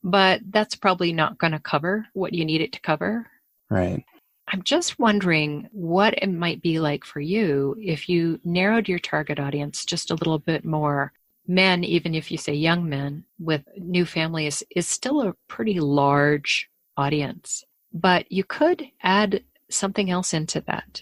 but 0.03 0.41
that's 0.49 0.75
probably 0.75 1.13
not 1.13 1.37
going 1.37 1.53
to 1.53 1.59
cover 1.59 2.07
what 2.13 2.33
you 2.33 2.45
need 2.45 2.61
it 2.61 2.73
to 2.73 2.81
cover. 2.81 3.27
Right. 3.69 4.03
I'm 4.47 4.61
just 4.61 4.99
wondering 4.99 5.67
what 5.71 6.13
it 6.21 6.27
might 6.27 6.61
be 6.61 6.79
like 6.79 7.03
for 7.03 7.19
you 7.19 7.75
if 7.79 8.07
you 8.07 8.39
narrowed 8.43 8.87
your 8.87 8.99
target 8.99 9.39
audience 9.39 9.85
just 9.85 10.11
a 10.11 10.15
little 10.15 10.37
bit 10.37 10.63
more. 10.63 11.11
Men, 11.47 11.83
even 11.83 12.13
if 12.13 12.31
you 12.31 12.37
say 12.37 12.53
young 12.53 12.87
men 12.87 13.23
with 13.39 13.63
new 13.77 14.05
families, 14.05 14.61
is 14.75 14.87
still 14.87 15.21
a 15.21 15.35
pretty 15.47 15.79
large 15.79 16.69
audience. 16.97 17.63
But 17.91 18.31
you 18.31 18.43
could 18.43 18.85
add 19.01 19.43
something 19.69 20.11
else 20.11 20.33
into 20.33 20.61
that. 20.61 21.01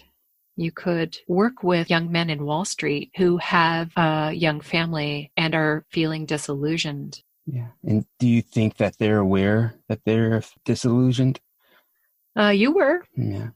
You 0.56 0.70
could 0.72 1.16
work 1.26 1.62
with 1.62 1.90
young 1.90 2.12
men 2.12 2.30
in 2.30 2.44
Wall 2.44 2.64
Street 2.64 3.10
who 3.16 3.38
have 3.38 3.90
a 3.96 4.32
young 4.32 4.60
family 4.60 5.32
and 5.36 5.54
are 5.54 5.84
feeling 5.90 6.26
disillusioned. 6.26 7.20
Yeah. 7.46 7.68
And 7.82 8.06
do 8.18 8.28
you 8.28 8.40
think 8.40 8.76
that 8.76 8.96
they're 8.98 9.18
aware 9.18 9.74
that 9.88 10.00
they're 10.04 10.42
disillusioned? 10.64 11.40
Uh, 12.38 12.48
you 12.48 12.72
were. 12.72 13.04
Yeah. 13.16 13.48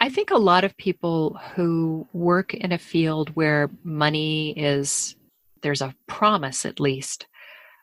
I 0.00 0.08
think 0.08 0.30
a 0.30 0.38
lot 0.38 0.64
of 0.64 0.76
people 0.76 1.38
who 1.54 2.06
work 2.12 2.54
in 2.54 2.72
a 2.72 2.78
field 2.78 3.30
where 3.30 3.70
money 3.82 4.56
is, 4.56 5.16
there's 5.62 5.82
a 5.82 5.94
promise 6.06 6.64
at 6.64 6.80
least 6.80 7.26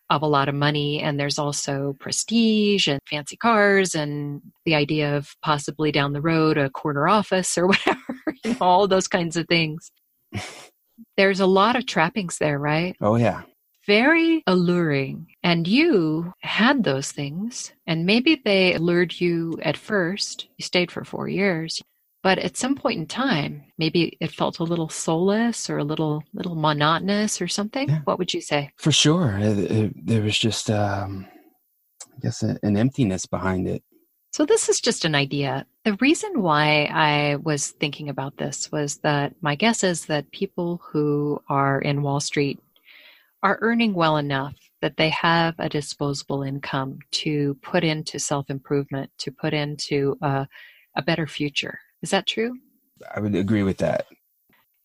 of 0.10 0.22
a 0.22 0.28
lot 0.28 0.48
of 0.48 0.56
money, 0.56 1.02
and 1.02 1.20
there's 1.20 1.40
also 1.40 1.96
prestige 2.00 2.88
and 2.88 3.02
fancy 3.10 3.36
cars, 3.36 3.96
and 3.96 4.42
the 4.64 4.76
idea 4.76 5.18
of 5.18 5.36
possibly 5.42 5.92
down 5.92 6.14
the 6.14 6.22
road 6.22 6.58
a 6.58 6.70
corner 6.70 7.08
office 7.08 7.58
or 7.58 7.68
whatever, 7.68 8.15
all 8.62 8.88
those 8.88 9.08
kinds 9.08 9.38
of 9.38 9.48
things. 9.48 9.92
there's 11.18 11.40
a 11.40 11.46
lot 11.46 11.76
of 11.76 11.86
trappings 11.86 12.38
there, 12.38 12.60
right? 12.60 12.96
Oh, 13.02 13.16
yeah 13.16 13.44
very 13.86 14.44
alluring. 14.48 15.28
And 15.44 15.68
you 15.68 16.34
had 16.40 16.84
those 16.84 17.12
things, 17.12 17.72
and 17.86 18.06
maybe 18.06 18.42
they 18.44 18.74
allured 18.74 19.20
you 19.20 19.60
at 19.62 19.78
first. 19.78 20.48
You 20.58 20.64
stayed 20.64 20.92
for 20.92 21.04
four 21.04 21.28
years. 21.28 21.82
But 22.24 22.40
at 22.40 22.58
some 22.58 22.74
point 22.74 23.00
in 23.00 23.06
time, 23.06 23.66
maybe 23.78 24.18
it 24.20 24.32
felt 24.32 24.58
a 24.58 24.64
little 24.64 24.90
soulless 24.90 25.70
or 25.70 25.78
a 25.78 25.84
little 25.84 26.24
little 26.34 26.56
monotonous 26.56 27.40
or 27.40 27.48
something. 27.48 27.88
Yeah. 27.88 28.00
What 28.06 28.18
would 28.18 28.34
you 28.34 28.42
say? 28.42 28.72
For 28.78 28.92
sure, 28.92 29.38
it, 29.40 29.72
it, 29.72 30.08
there 30.08 30.24
was 30.24 30.36
just, 30.36 30.72
um, 30.72 31.28
I 32.18 32.20
guess, 32.22 32.42
an 32.42 32.78
emptiness 32.78 33.28
behind 33.28 33.68
it. 33.68 33.84
So 34.36 34.46
this 34.46 34.68
is 34.68 34.82
just 34.82 35.06
an 35.06 35.16
idea. 35.16 35.66
The 35.86 35.98
reason 36.02 36.42
why 36.42 36.90
I 36.92 37.38
was 37.38 37.72
thinking 37.72 38.10
about 38.10 38.36
this 38.36 38.70
was 38.70 38.98
that 38.98 39.34
my 39.40 39.56
guess 39.56 39.82
is 39.82 40.08
that 40.08 40.30
people 40.32 40.82
who 40.84 41.42
are 41.48 41.80
in 41.80 42.02
Wall 42.02 42.20
Street 42.20 42.60
are 43.44 43.58
earning 43.62 43.94
well 43.94 44.18
enough 44.18 44.56
that 44.82 44.98
they 44.98 45.08
have 45.12 45.56
a 45.58 45.70
disposable 45.70 46.44
income 46.44 47.00
to 47.12 47.58
put 47.62 47.86
into 47.86 48.20
self 48.20 48.50
improvement, 48.50 49.10
to 49.20 49.32
put 49.32 49.54
into 49.54 50.18
a, 50.22 50.46
a 50.98 51.02
better 51.02 51.28
future. 51.28 51.80
Is 52.02 52.10
that 52.10 52.28
true? 52.28 52.58
I 53.16 53.22
would 53.22 53.36
agree 53.36 53.64
with 53.64 53.78
that. 53.78 54.06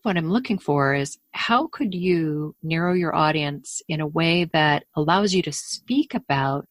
What 0.03 0.17
I'm 0.17 0.31
looking 0.31 0.59
for 0.59 0.95
is 0.95 1.19
how 1.33 1.67
could 1.67 1.93
you 1.93 2.55
narrow 2.63 2.93
your 2.93 3.17
audience 3.17 3.83
in 3.89 4.01
a 4.01 4.07
way 4.07 4.45
that 4.53 4.85
allows 4.95 5.35
you 5.35 5.43
to 5.43 5.51
speak 5.51 6.15
about 6.15 6.69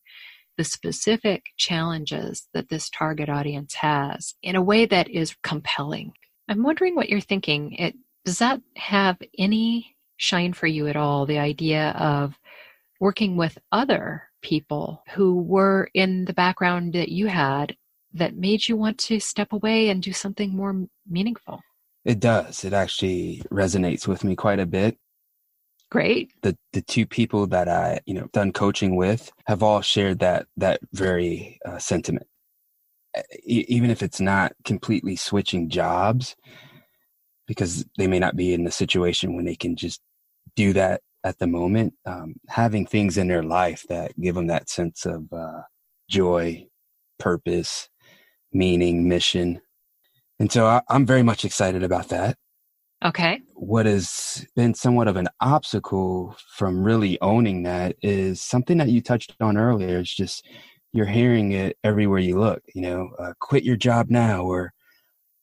the 0.59 0.65
specific 0.65 1.45
challenges 1.55 2.49
that 2.53 2.67
this 2.67 2.89
target 2.89 3.29
audience 3.29 3.75
has 3.75 4.35
in 4.43 4.57
a 4.57 4.61
way 4.61 4.85
that 4.85 5.09
is 5.09 5.33
compelling? 5.41 6.11
I'm 6.49 6.63
wondering 6.63 6.97
what 6.97 7.07
you're 7.07 7.21
thinking. 7.21 7.71
It, 7.75 7.95
does 8.25 8.39
that 8.39 8.59
have 8.75 9.17
any 9.37 9.95
shine 10.17 10.51
for 10.51 10.67
you 10.67 10.87
at 10.87 10.97
all 10.97 11.25
the 11.25 11.39
idea 11.39 11.91
of 11.91 12.37
working 12.99 13.37
with 13.37 13.57
other 13.71 14.23
people 14.41 15.01
who 15.11 15.41
were 15.41 15.89
in 15.93 16.25
the 16.25 16.33
background 16.33 16.91
that 16.91 17.07
you 17.07 17.27
had 17.27 17.77
that 18.11 18.35
made 18.35 18.67
you 18.67 18.75
want 18.75 18.97
to 18.97 19.21
step 19.21 19.53
away 19.53 19.87
and 19.87 20.03
do 20.03 20.11
something 20.11 20.53
more 20.53 20.75
meaningful? 21.09 21.61
It 22.03 22.19
does. 22.19 22.65
It 22.65 22.73
actually 22.73 23.43
resonates 23.49 24.09
with 24.09 24.25
me 24.25 24.35
quite 24.35 24.59
a 24.59 24.65
bit. 24.65 24.97
Great. 25.91 26.31
The 26.43 26.58
the 26.74 26.81
two 26.81 27.05
people 27.05 27.48
that 27.48 27.67
I, 27.67 28.00
you 28.05 28.13
know, 28.13 28.27
done 28.31 28.51
coaching 28.53 28.96
with 28.96 29.31
have 29.48 29.63
all 29.63 29.81
shared 29.81 30.19
that 30.19 30.48
that 30.58 30.81
very 30.93 31.60
uh, 31.65 31.79
sentiment. 31.79 32.27
E- 33.43 33.65
even 33.67 33.89
if 33.89 34.03
it's 34.03 34.22
not 34.22 34.53
completely 34.63 35.15
switching 35.15 35.69
jobs 35.69 36.36
because 37.48 37.84
they 37.98 38.05
may 38.05 38.19
not 38.19 38.36
be 38.36 38.53
in 38.53 38.63
the 38.63 38.72
situation 38.72 39.36
when 39.36 39.46
they 39.46 39.55
can 39.55 39.75
just 39.75 40.01
do 40.55 40.72
that 40.74 41.01
at 41.24 41.39
the 41.39 41.48
moment, 41.48 41.93
um, 42.05 42.36
having 42.48 42.86
things 42.86 43.17
in 43.17 43.27
their 43.27 43.43
life 43.43 43.86
that 43.89 44.19
give 44.19 44.36
them 44.36 44.48
that 44.48 44.69
sense 44.69 45.05
of 45.05 45.31
uh, 45.34 45.62
joy, 46.08 46.65
purpose, 47.17 47.89
meaning, 48.53 49.10
mission. 49.10 49.62
And 50.39 50.51
so 50.51 50.67
I, 50.67 50.81
I'm 50.89 51.05
very 51.05 51.24
much 51.24 51.43
excited 51.43 51.84
about 51.84 52.10
that. 52.10 52.38
Okay. 53.03 53.41
What 53.53 53.86
has 53.86 54.46
been 54.56 54.74
somewhat 54.74 55.08
of 55.08 55.15
an 55.15 55.29
obstacle 55.39 56.36
from 56.56 56.84
really 56.84 57.20
owning 57.22 57.63
that 57.63 57.96
is 58.01 58.41
something 58.41 58.77
that 58.77 58.89
you 58.89 59.01
touched 59.01 59.36
on 59.39 59.58
earlier. 59.58 60.00
It's 60.00 60.13
just 60.13 60.46
you're 60.91 61.06
hearing 61.06 61.51
it 61.53 61.77
everywhere 61.84 62.20
you 62.20 62.39
look. 62.39 62.62
You 62.74 62.82
know, 62.82 63.10
uh, 63.20 63.34
quit 63.39 63.63
your 63.63 63.77
job 63.77 64.10
now, 64.10 64.44
or 64.44 64.74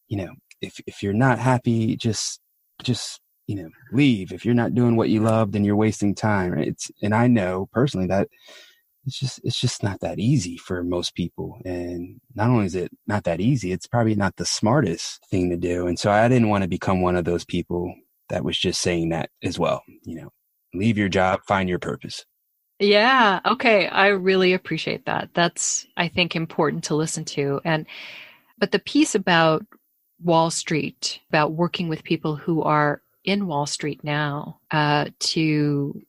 you 0.09 0.19
know, 0.19 0.33
if 0.61 0.81
if 0.87 1.03
you're 1.03 1.13
not 1.13 1.39
happy, 1.39 1.97
just 1.97 2.41
just 2.83 3.21
you 3.47 3.57
know 3.57 3.69
leave 3.93 4.33
if 4.33 4.45
you're 4.45 4.55
not 4.55 4.75
doing 4.75 4.97
what 4.97 5.09
you 5.09 5.21
love 5.21 5.53
then 5.53 5.65
you're 5.65 5.77
wasting 5.77 6.15
time 6.15 6.59
it's 6.59 6.91
and 7.03 7.15
i 7.15 7.27
know 7.27 7.69
personally 7.73 8.07
that 8.07 8.29
it's 9.07 9.19
just 9.19 9.41
it's 9.45 9.61
just 9.61 9.83
not 9.83 10.01
that 10.01 10.19
easy 10.19 10.57
for 10.57 10.83
most 10.83 11.15
people. 11.15 11.59
And 11.65 12.21
not 12.35 12.51
only 12.51 12.67
is 12.67 12.75
it 12.75 12.91
not 13.07 13.25
that 13.25 13.41
easy 13.41 13.73
it's 13.73 13.87
probably 13.87 14.15
not 14.15 14.37
the 14.37 14.47
smartest 14.47 15.25
thing 15.31 15.51
to 15.51 15.57
do. 15.57 15.87
And 15.87 15.99
so 15.99 16.11
i 16.11 16.29
didn't 16.29 16.49
want 16.49 16.63
to 16.63 16.69
become 16.69 17.01
one 17.01 17.17
of 17.17 17.25
those 17.25 17.45
people 17.45 17.95
that 18.29 18.45
was 18.45 18.59
just 18.59 18.81
saying 18.81 19.11
that 19.11 19.31
as 19.45 19.59
well 19.59 19.83
you 20.03 20.17
know 20.17 20.31
leave 20.75 20.99
your 20.99 21.09
job 21.09 21.41
find 21.47 21.69
your 21.69 21.79
purpose. 21.79 22.25
Yeah 22.79 23.41
okay 23.47 23.89
i 23.89 24.09
really 24.09 24.53
appreciate 24.53 25.07
that. 25.07 25.31
That's 25.35 25.87
i 25.97 26.09
think 26.09 26.37
important 26.37 26.85
to 26.85 26.97
listen 26.97 27.25
to. 27.27 27.61
And 27.65 27.87
but 28.59 28.73
the 28.73 28.79
piece 28.79 29.15
about 29.15 29.65
wall 30.23 30.51
street 30.51 31.21
about 31.29 31.53
working 31.53 31.89
with 31.89 32.03
people 32.03 32.37
who 32.37 32.63
are 32.63 33.03
in 33.27 33.49
Wall 33.49 33.67
Street 33.67 34.03
now 34.03 34.61
uh, 34.71 35.07
to 35.19 36.01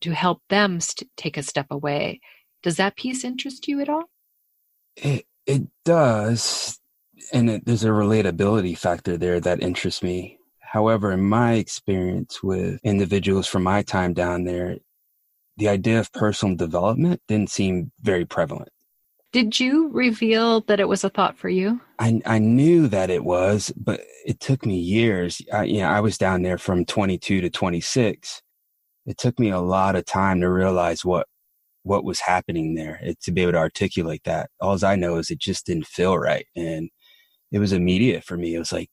to 0.00 0.12
help 0.12 0.42
them 0.48 0.80
st- 0.80 1.10
take 1.16 1.36
a 1.36 1.42
step 1.42 1.66
away. 1.70 2.20
Does 2.62 2.76
that 2.76 2.96
piece 2.96 3.24
interest 3.24 3.68
you 3.68 3.80
at 3.80 3.88
all? 3.88 4.04
It 4.96 5.26
it 5.46 5.62
does, 5.84 6.78
and 7.32 7.48
it, 7.48 7.64
there's 7.64 7.84
a 7.84 7.88
relatability 7.88 8.76
factor 8.76 9.16
there 9.16 9.40
that 9.40 9.62
interests 9.62 10.02
me. 10.02 10.38
However, 10.60 11.12
in 11.12 11.22
my 11.22 11.54
experience 11.54 12.42
with 12.42 12.80
individuals 12.84 13.46
from 13.46 13.62
my 13.62 13.82
time 13.82 14.12
down 14.12 14.44
there, 14.44 14.76
the 15.56 15.68
idea 15.68 15.98
of 15.98 16.12
personal 16.12 16.56
development 16.56 17.22
didn't 17.26 17.50
seem 17.50 17.90
very 18.00 18.26
prevalent. 18.26 18.68
Did 19.32 19.60
you 19.60 19.88
reveal 19.88 20.62
that 20.62 20.80
it 20.80 20.88
was 20.88 21.04
a 21.04 21.10
thought 21.10 21.36
for 21.36 21.48
you? 21.48 21.80
I, 21.98 22.20
I 22.24 22.38
knew 22.38 22.88
that 22.88 23.10
it 23.10 23.24
was, 23.24 23.72
but 23.76 24.00
it 24.26 24.40
took 24.40 24.64
me 24.64 24.78
years. 24.78 25.42
I, 25.52 25.64
you 25.64 25.80
know, 25.80 25.88
I 25.88 26.00
was 26.00 26.16
down 26.16 26.42
there 26.42 26.58
from 26.58 26.86
22 26.86 27.42
to 27.42 27.50
26. 27.50 28.42
It 29.04 29.18
took 29.18 29.38
me 29.38 29.50
a 29.50 29.60
lot 29.60 29.96
of 29.96 30.06
time 30.06 30.40
to 30.40 30.48
realize 30.48 31.04
what 31.04 31.26
what 31.88 32.04
was 32.04 32.20
happening 32.20 32.74
there 32.74 33.00
it, 33.02 33.18
to 33.22 33.32
be 33.32 33.42
able 33.42 33.52
to 33.52 33.58
articulate 33.58 34.22
that. 34.24 34.50
All 34.60 34.84
I 34.84 34.94
know 34.94 35.16
is 35.16 35.30
it 35.30 35.38
just 35.38 35.64
didn't 35.66 35.86
feel 35.86 36.18
right, 36.18 36.46
and 36.54 36.90
it 37.50 37.58
was 37.58 37.72
immediate 37.72 38.24
for 38.24 38.36
me. 38.36 38.54
It 38.54 38.58
was 38.58 38.72
like 38.72 38.90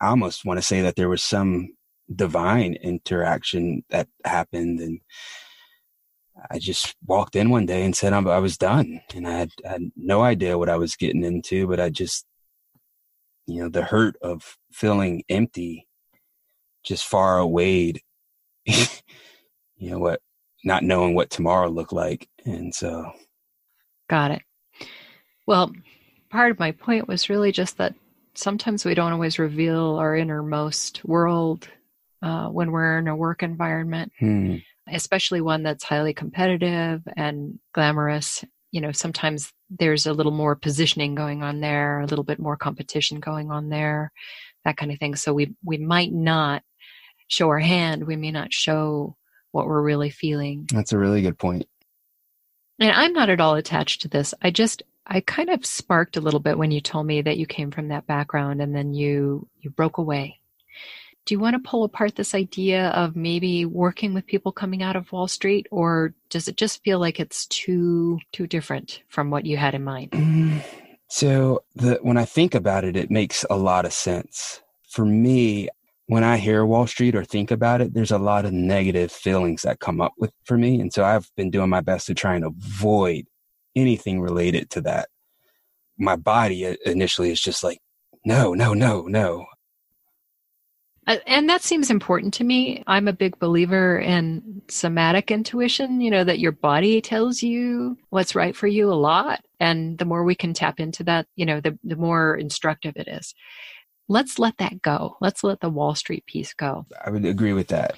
I 0.00 0.08
almost 0.08 0.44
want 0.44 0.58
to 0.58 0.66
say 0.66 0.80
that 0.82 0.96
there 0.96 1.08
was 1.08 1.22
some 1.22 1.74
divine 2.14 2.74
interaction 2.82 3.84
that 3.90 4.08
happened, 4.24 4.80
and 4.80 5.00
I 6.50 6.58
just 6.58 6.96
walked 7.04 7.36
in 7.36 7.50
one 7.50 7.66
day 7.66 7.84
and 7.84 7.94
said 7.94 8.14
I 8.14 8.38
was 8.38 8.56
done, 8.56 9.02
and 9.14 9.28
I 9.28 9.32
had, 9.32 9.50
I 9.66 9.72
had 9.72 9.90
no 9.96 10.22
idea 10.22 10.58
what 10.58 10.70
I 10.70 10.76
was 10.76 10.96
getting 10.96 11.24
into, 11.24 11.66
but 11.66 11.78
I 11.78 11.90
just, 11.90 12.24
you 13.46 13.62
know, 13.62 13.68
the 13.68 13.84
hurt 13.84 14.16
of 14.22 14.56
feeling 14.72 15.24
empty, 15.28 15.86
just 16.84 17.04
far 17.04 17.38
away, 17.38 17.94
you 18.64 19.90
know 19.90 19.98
what, 19.98 20.20
not 20.66 20.82
knowing 20.82 21.14
what 21.14 21.30
tomorrow 21.30 21.68
looked 21.68 21.92
like, 21.92 22.28
and 22.44 22.74
so. 22.74 23.10
Got 24.10 24.32
it. 24.32 24.42
Well, 25.46 25.72
part 26.30 26.50
of 26.50 26.58
my 26.58 26.72
point 26.72 27.08
was 27.08 27.30
really 27.30 27.52
just 27.52 27.78
that 27.78 27.94
sometimes 28.34 28.84
we 28.84 28.94
don't 28.94 29.12
always 29.12 29.38
reveal 29.38 29.96
our 29.96 30.14
innermost 30.14 31.04
world 31.04 31.68
uh, 32.20 32.48
when 32.48 32.70
we're 32.70 32.98
in 32.98 33.08
a 33.08 33.16
work 33.16 33.42
environment. 33.42 34.12
Hmm 34.18 34.56
especially 34.88 35.40
one 35.40 35.62
that's 35.62 35.84
highly 35.84 36.14
competitive 36.14 37.02
and 37.16 37.58
glamorous. 37.72 38.44
You 38.70 38.80
know, 38.80 38.92
sometimes 38.92 39.52
there's 39.70 40.06
a 40.06 40.12
little 40.12 40.32
more 40.32 40.54
positioning 40.54 41.14
going 41.14 41.42
on 41.42 41.60
there, 41.60 42.00
a 42.00 42.06
little 42.06 42.24
bit 42.24 42.38
more 42.38 42.56
competition 42.56 43.20
going 43.20 43.50
on 43.50 43.68
there, 43.68 44.12
that 44.64 44.76
kind 44.76 44.92
of 44.92 44.98
thing. 44.98 45.16
So 45.16 45.32
we 45.32 45.54
we 45.64 45.78
might 45.78 46.12
not 46.12 46.62
show 47.28 47.48
our 47.48 47.58
hand. 47.58 48.06
We 48.06 48.16
may 48.16 48.30
not 48.30 48.52
show 48.52 49.16
what 49.56 49.66
we're 49.66 49.82
really 49.82 50.10
feeling. 50.10 50.66
That's 50.72 50.92
a 50.92 50.98
really 50.98 51.22
good 51.22 51.38
point. 51.38 51.66
And 52.78 52.92
I'm 52.92 53.12
not 53.12 53.30
at 53.30 53.40
all 53.40 53.54
attached 53.54 54.02
to 54.02 54.08
this. 54.08 54.34
I 54.42 54.50
just 54.50 54.82
I 55.06 55.20
kind 55.20 55.50
of 55.50 55.64
sparked 55.64 56.16
a 56.16 56.20
little 56.20 56.40
bit 56.40 56.58
when 56.58 56.70
you 56.70 56.80
told 56.80 57.06
me 57.06 57.22
that 57.22 57.38
you 57.38 57.46
came 57.46 57.70
from 57.70 57.88
that 57.88 58.06
background 58.06 58.60
and 58.60 58.74
then 58.74 58.94
you 58.94 59.48
you 59.60 59.70
broke 59.70 59.98
away 59.98 60.40
do 61.26 61.34
you 61.34 61.40
want 61.40 61.54
to 61.54 61.68
pull 61.68 61.82
apart 61.82 62.14
this 62.14 62.34
idea 62.34 62.88
of 62.90 63.16
maybe 63.16 63.66
working 63.66 64.14
with 64.14 64.26
people 64.26 64.52
coming 64.52 64.82
out 64.82 64.94
of 64.94 65.10
Wall 65.10 65.26
Street, 65.26 65.66
or 65.72 66.14
does 66.30 66.46
it 66.46 66.56
just 66.56 66.82
feel 66.84 67.00
like 67.00 67.18
it's 67.18 67.46
too 67.46 68.20
too 68.32 68.46
different 68.46 69.02
from 69.08 69.30
what 69.30 69.44
you 69.44 69.56
had 69.56 69.74
in 69.74 69.82
mind? 69.82 70.12
Mm, 70.12 70.62
so 71.08 71.64
the, 71.74 71.98
when 72.00 72.16
I 72.16 72.24
think 72.24 72.54
about 72.54 72.84
it, 72.84 72.96
it 72.96 73.10
makes 73.10 73.44
a 73.50 73.56
lot 73.56 73.84
of 73.84 73.92
sense. 73.92 74.62
For 74.88 75.04
me, 75.04 75.68
when 76.06 76.22
I 76.22 76.36
hear 76.36 76.64
Wall 76.64 76.86
Street 76.86 77.16
or 77.16 77.24
think 77.24 77.50
about 77.50 77.80
it, 77.80 77.92
there's 77.92 78.12
a 78.12 78.18
lot 78.18 78.44
of 78.44 78.52
negative 78.52 79.10
feelings 79.10 79.62
that 79.62 79.80
come 79.80 80.00
up 80.00 80.12
with 80.18 80.32
for 80.44 80.56
me, 80.56 80.80
and 80.80 80.92
so 80.92 81.04
I've 81.04 81.28
been 81.36 81.50
doing 81.50 81.70
my 81.70 81.80
best 81.80 82.06
to 82.06 82.14
try 82.14 82.36
and 82.36 82.44
avoid 82.44 83.26
anything 83.74 84.20
related 84.20 84.70
to 84.70 84.80
that. 84.82 85.08
My 85.98 86.16
body 86.16 86.66
uh, 86.66 86.76
initially 86.84 87.30
is 87.30 87.40
just 87.40 87.64
like, 87.64 87.78
no, 88.24 88.54
no, 88.54 88.72
no, 88.74 89.02
no. 89.02 89.46
Uh, 91.06 91.18
and 91.26 91.48
that 91.48 91.62
seems 91.62 91.90
important 91.90 92.34
to 92.34 92.44
me. 92.44 92.82
I'm 92.86 93.06
a 93.06 93.12
big 93.12 93.38
believer 93.38 93.98
in 93.98 94.62
somatic 94.68 95.30
intuition, 95.30 96.00
you 96.00 96.10
know, 96.10 96.24
that 96.24 96.40
your 96.40 96.50
body 96.52 97.00
tells 97.00 97.42
you 97.42 97.96
what's 98.10 98.34
right 98.34 98.56
for 98.56 98.66
you 98.66 98.90
a 98.90 98.94
lot. 98.94 99.44
And 99.60 99.98
the 99.98 100.04
more 100.04 100.24
we 100.24 100.34
can 100.34 100.52
tap 100.52 100.80
into 100.80 101.04
that, 101.04 101.26
you 101.36 101.46
know, 101.46 101.60
the, 101.60 101.78
the 101.84 101.94
more 101.96 102.36
instructive 102.36 102.94
it 102.96 103.06
is. 103.06 103.34
Let's 104.08 104.38
let 104.38 104.58
that 104.58 104.82
go. 104.82 105.16
Let's 105.20 105.42
let 105.42 105.60
the 105.60 105.70
Wall 105.70 105.94
Street 105.94 106.24
piece 106.26 106.54
go. 106.54 106.86
I 107.04 107.10
would 107.10 107.24
agree 107.24 107.52
with 107.52 107.68
that. 107.68 107.96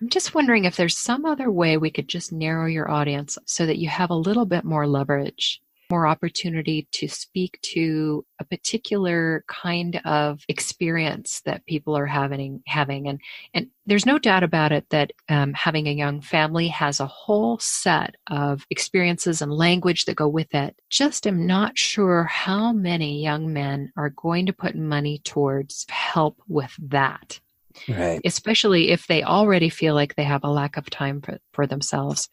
I'm 0.00 0.08
just 0.08 0.34
wondering 0.34 0.64
if 0.64 0.76
there's 0.76 0.96
some 0.96 1.24
other 1.24 1.50
way 1.50 1.76
we 1.76 1.90
could 1.90 2.08
just 2.08 2.32
narrow 2.32 2.66
your 2.66 2.90
audience 2.90 3.38
so 3.46 3.64
that 3.64 3.78
you 3.78 3.88
have 3.88 4.10
a 4.10 4.14
little 4.14 4.44
bit 4.44 4.64
more 4.64 4.86
leverage 4.86 5.62
more 5.90 6.06
opportunity 6.06 6.86
to 6.92 7.08
speak 7.08 7.58
to 7.62 8.24
a 8.40 8.44
particular 8.44 9.44
kind 9.48 10.00
of 10.04 10.44
experience 10.48 11.42
that 11.44 11.66
people 11.66 11.96
are 11.96 12.06
having 12.06 12.62
having 12.66 13.08
and 13.08 13.20
and 13.54 13.68
there's 13.86 14.06
no 14.06 14.18
doubt 14.18 14.42
about 14.42 14.72
it 14.72 14.84
that 14.90 15.12
um, 15.28 15.52
having 15.54 15.86
a 15.86 15.92
young 15.92 16.20
family 16.20 16.68
has 16.68 16.98
a 16.98 17.06
whole 17.06 17.58
set 17.58 18.16
of 18.28 18.66
experiences 18.70 19.40
and 19.40 19.52
language 19.52 20.04
that 20.04 20.16
go 20.16 20.28
with 20.28 20.54
it 20.54 20.76
just 20.90 21.26
am 21.26 21.46
not 21.46 21.78
sure 21.78 22.24
how 22.24 22.72
many 22.72 23.22
young 23.22 23.52
men 23.52 23.92
are 23.96 24.10
going 24.10 24.46
to 24.46 24.52
put 24.52 24.74
money 24.74 25.20
towards 25.24 25.86
help 25.88 26.40
with 26.48 26.74
that 26.78 27.40
Right. 27.88 28.20
Especially 28.24 28.90
if 28.90 29.06
they 29.06 29.22
already 29.22 29.68
feel 29.68 29.94
like 29.94 30.14
they 30.14 30.24
have 30.24 30.44
a 30.44 30.50
lack 30.50 30.76
of 30.76 30.88
time 30.90 31.20
for, 31.20 31.38
for 31.52 31.66
themselves. 31.66 32.28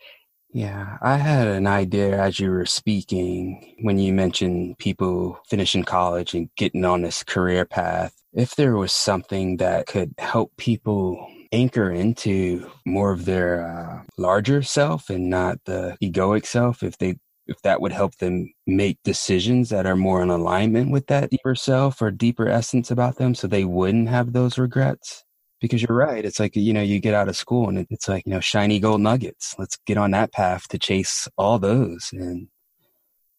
Yeah, 0.54 0.98
I 1.02 1.18
had 1.18 1.48
an 1.48 1.66
idea 1.66 2.22
as 2.22 2.40
you 2.40 2.52
were 2.52 2.68
speaking 2.68 3.76
when 3.82 3.98
you 3.98 4.14
mentioned 4.14 4.78
people 4.78 5.40
finishing 5.50 5.84
college 5.84 6.36
and 6.36 6.50
getting 6.56 6.86
on 6.86 7.02
this 7.02 7.24
career 7.24 7.66
path. 7.66 8.14
If 8.34 8.56
there 8.56 8.76
was 8.78 8.94
something 8.94 9.58
that 9.58 9.88
could 9.88 10.14
help 10.20 10.56
people 10.58 11.28
anchor 11.52 11.92
into 11.92 12.70
more 12.86 13.12
of 13.12 13.26
their 13.26 13.66
uh, 13.66 14.04
larger 14.18 14.62
self 14.62 15.10
and 15.10 15.28
not 15.30 15.58
the 15.66 15.98
egoic 16.04 16.46
self, 16.46 16.84
if 16.84 16.98
they 17.00 17.16
if 17.48 17.62
that 17.64 17.82
would 17.82 17.92
help 17.92 18.16
them 18.18 18.54
make 18.68 18.98
decisions 19.04 19.70
that 19.70 19.86
are 19.86 19.96
more 19.98 20.22
in 20.22 20.30
alignment 20.30 20.92
with 20.92 21.08
that 21.08 21.32
deeper 21.32 21.56
self 21.56 22.02
or 22.02 22.12
deeper 22.12 22.48
essence 22.48 22.90
about 22.90 23.18
them 23.18 23.36
so 23.36 23.48
they 23.48 23.66
wouldn't 23.66 24.08
have 24.08 24.32
those 24.32 24.58
regrets 24.58 25.26
because 25.64 25.82
you're 25.82 25.98
right. 25.98 26.26
It's 26.26 26.42
like, 26.42 26.58
you 26.58 26.74
know, 26.74 26.82
you 26.82 27.00
get 27.00 27.14
out 27.14 27.30
of 27.30 27.38
school 27.38 27.70
and 27.70 27.88
it's 27.90 28.10
like, 28.10 28.26
you 28.26 28.34
know, 28.34 28.42
shiny 28.42 28.82
gold 28.82 29.00
nuggets. 29.00 29.56
Let's 29.58 29.78
get 29.86 29.98
on 29.98 30.12
that 30.12 30.34
path 30.34 30.68
to 30.68 30.78
chase 30.78 31.26
all 31.38 31.58
those. 31.58 32.10
And, 32.12 32.50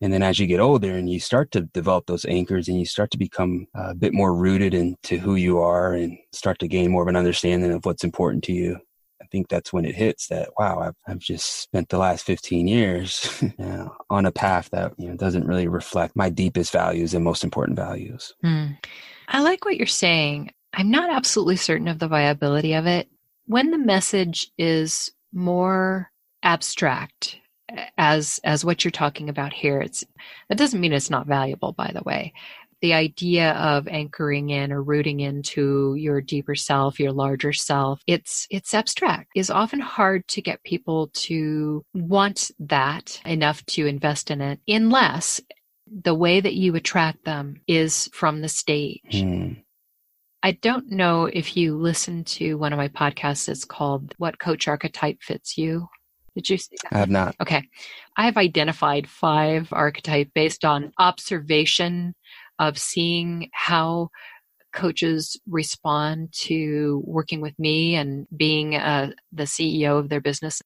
and 0.01 0.11
then 0.11 0.23
as 0.23 0.39
you 0.39 0.47
get 0.47 0.59
older 0.59 0.97
and 0.97 1.11
you 1.11 1.21
start 1.21 1.51
to 1.51 1.61
develop 1.61 2.07
those 2.07 2.25
anchors 2.25 2.67
and 2.67 2.79
you 2.79 2.87
start 2.87 3.11
to 3.11 3.19
become 3.19 3.67
a 3.75 3.95
bit 3.95 4.15
more 4.15 4.35
rooted 4.35 4.73
into 4.73 5.19
who 5.19 5.35
you 5.35 5.59
are 5.59 5.93
and 5.93 6.17
start 6.33 6.59
to 6.61 6.67
gain 6.67 6.91
more 6.91 7.03
of 7.03 7.09
an 7.09 7.17
understanding 7.17 7.71
of 7.73 7.85
what's 7.85 8.05
important 8.05 8.43
to 8.45 8.55
you. 8.55 8.79
I 9.21 9.27
think 9.27 9.51
that's 9.51 9.71
when 9.71 9.85
it 9.85 9.95
hits 9.95 10.29
that, 10.29 10.49
wow, 10.59 10.79
I've, 10.79 10.97
I've 11.07 11.19
just 11.19 11.61
spent 11.61 11.91
the 11.91 11.99
last 11.99 12.25
15 12.25 12.67
years 12.67 13.39
you 13.43 13.53
know, 13.59 13.95
on 14.09 14.25
a 14.25 14.33
path 14.33 14.71
that, 14.73 14.95
you 14.97 15.09
know, 15.09 15.17
doesn't 15.17 15.47
really 15.47 15.69
reflect 15.69 16.17
my 16.17 16.31
deepest 16.31 16.73
values 16.73 17.13
and 17.13 17.23
most 17.23 17.45
important 17.45 17.77
values. 17.77 18.35
Mm. 18.43 18.79
I 19.29 19.43
like 19.43 19.67
what 19.67 19.77
you're 19.77 19.87
saying. 19.87 20.53
I'm 20.77 20.91
not 20.91 21.11
absolutely 21.11 21.57
certain 21.57 21.89
of 21.89 21.99
the 21.99 22.09
viability 22.09 22.75
of 22.75 22.87
it. 22.87 23.09
When 23.47 23.71
the 23.71 23.79
message 23.79 24.51
is 24.59 25.13
more 25.33 26.11
abstract 26.43 27.39
as 27.99 28.41
as 28.45 28.65
what 28.65 28.85
you're 28.85 28.91
talking 28.93 29.29
about 29.29 29.53
here, 29.53 29.81
it's 29.81 30.05
that 30.49 30.59
doesn't 30.59 30.81
mean 30.81 30.93
it's 30.93 31.11
not 31.11 31.27
valuable, 31.27 31.73
by 31.73 31.91
the 31.95 32.03
way. 32.03 32.33
The 32.81 32.93
idea 32.93 33.53
of 33.53 33.89
anchoring 33.89 34.51
in 34.51 34.71
or 34.71 34.83
rooting 34.83 35.21
into 35.21 35.95
your 35.97 36.21
deeper 36.21 36.55
self, 36.55 37.01
your 37.01 37.13
larger 37.13 37.53
self, 37.53 38.03
it's 38.07 38.47
it's 38.51 38.75
abstract. 38.75 39.31
Is 39.35 39.51
often 39.51 39.81
hard 39.81 40.27
to 40.29 40.43
get 40.43 40.63
people 40.65 41.09
to 41.15 41.85
want 41.95 42.51
that 42.59 43.21
enough 43.25 43.65
to 43.67 43.87
invest 43.87 44.31
in 44.31 44.41
it 44.41 44.61
unless 44.69 45.41
the 45.87 46.15
way 46.15 46.41
that 46.41 46.55
you 46.55 46.75
attract 46.75 47.25
them 47.25 47.61
is 47.67 48.09
from 48.13 48.41
the 48.41 48.49
stage. 48.49 49.01
Mm. 49.13 49.64
I 50.45 50.53
don't 50.53 50.91
know 50.91 51.25
if 51.25 51.57
you 51.57 51.75
listened 51.75 52.27
to 52.27 52.57
one 52.57 52.75
of 52.75 52.77
my 52.77 52.89
podcasts. 52.89 53.49
It's 53.49 53.65
called 53.65 54.15
What 54.19 54.39
Coach 54.39 54.69
Archetype 54.69 55.23
Fits 55.23 55.57
You. 55.57 55.89
Did 56.35 56.51
you 56.51 56.59
see 56.59 56.77
that? 56.83 56.95
I 56.95 56.99
have 56.99 57.09
not. 57.09 57.35
Okay. 57.41 57.67
I 58.19 58.27
have 58.27 58.37
identified 58.37 59.09
five 59.09 59.69
archetype 59.73 60.29
based 60.35 60.63
on 60.63 60.93
observation 60.99 62.15
of 62.59 62.77
seeing 62.77 63.49
how 63.55 64.11
coaches 64.75 65.41
respond 65.49 66.35
to 66.41 67.03
working 67.07 67.41
with 67.41 67.59
me 67.59 67.95
and 67.95 68.27
being 68.37 68.77
uh, 68.77 69.13
the 69.33 69.45
CEO 69.45 69.99
of 69.99 70.11
their 70.11 70.21
business. 70.21 70.61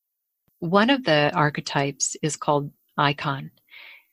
One 0.58 0.90
of 0.90 1.04
the 1.04 1.30
archetypes 1.32 2.16
is 2.20 2.34
called 2.36 2.72
icon. 2.96 3.52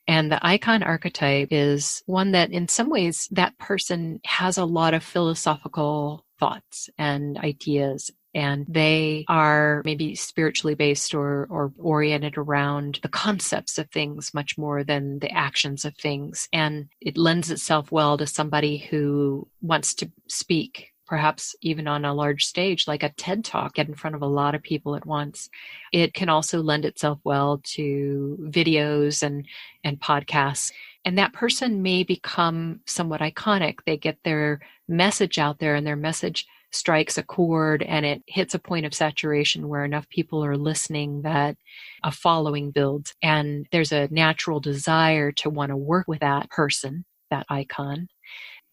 And 0.08 0.30
the 0.30 0.44
icon 0.46 0.82
archetype 0.82 1.48
is 1.50 2.02
one 2.06 2.32
that 2.32 2.50
in 2.50 2.68
some 2.68 2.88
ways 2.88 3.28
that 3.32 3.58
person 3.58 4.20
has 4.24 4.56
a 4.56 4.64
lot 4.64 4.94
of 4.94 5.02
philosophical 5.02 6.24
thoughts 6.38 6.88
and 6.98 7.38
ideas 7.38 8.10
and 8.36 8.66
they 8.68 9.24
are 9.28 9.80
maybe 9.86 10.14
spiritually 10.14 10.74
based 10.74 11.14
or, 11.14 11.46
or 11.48 11.72
oriented 11.78 12.36
around 12.36 13.00
the 13.02 13.08
concepts 13.08 13.78
of 13.78 13.90
things 13.90 14.34
much 14.34 14.58
more 14.58 14.84
than 14.84 15.18
the 15.20 15.30
actions 15.30 15.86
of 15.86 15.96
things. 15.96 16.46
And 16.52 16.90
it 17.00 17.16
lends 17.16 17.50
itself 17.50 17.90
well 17.90 18.18
to 18.18 18.26
somebody 18.26 18.76
who 18.76 19.48
wants 19.62 19.94
to 19.94 20.12
speak 20.28 20.92
perhaps 21.06 21.54
even 21.60 21.86
on 21.86 22.04
a 22.04 22.14
large 22.14 22.44
stage 22.44 22.86
like 22.88 23.02
a 23.02 23.10
TED 23.10 23.44
talk, 23.44 23.74
get 23.74 23.88
in 23.88 23.94
front 23.94 24.16
of 24.16 24.22
a 24.22 24.26
lot 24.26 24.54
of 24.54 24.62
people 24.62 24.96
at 24.96 25.06
once. 25.06 25.48
It 25.92 26.14
can 26.14 26.28
also 26.28 26.60
lend 26.62 26.84
itself 26.84 27.18
well 27.24 27.60
to 27.74 28.38
videos 28.50 29.22
and, 29.22 29.46
and 29.84 30.00
podcasts. 30.00 30.72
And 31.04 31.18
that 31.18 31.32
person 31.32 31.82
may 31.82 32.02
become 32.02 32.80
somewhat 32.86 33.20
iconic. 33.20 33.78
They 33.86 33.96
get 33.96 34.18
their 34.24 34.60
message 34.88 35.38
out 35.38 35.58
there 35.58 35.74
and 35.74 35.86
their 35.86 35.96
message 35.96 36.46
strikes 36.72 37.16
a 37.16 37.22
chord 37.22 37.82
and 37.82 38.04
it 38.04 38.22
hits 38.26 38.54
a 38.54 38.58
point 38.58 38.86
of 38.86 38.92
saturation 38.92 39.68
where 39.68 39.84
enough 39.84 40.08
people 40.08 40.44
are 40.44 40.56
listening 40.56 41.22
that 41.22 41.56
a 42.02 42.10
following 42.10 42.70
builds. 42.70 43.14
And 43.22 43.66
there's 43.72 43.92
a 43.92 44.08
natural 44.10 44.60
desire 44.60 45.32
to 45.32 45.50
want 45.50 45.70
to 45.70 45.76
work 45.76 46.06
with 46.08 46.20
that 46.20 46.50
person, 46.50 47.04
that 47.30 47.46
icon. 47.48 48.08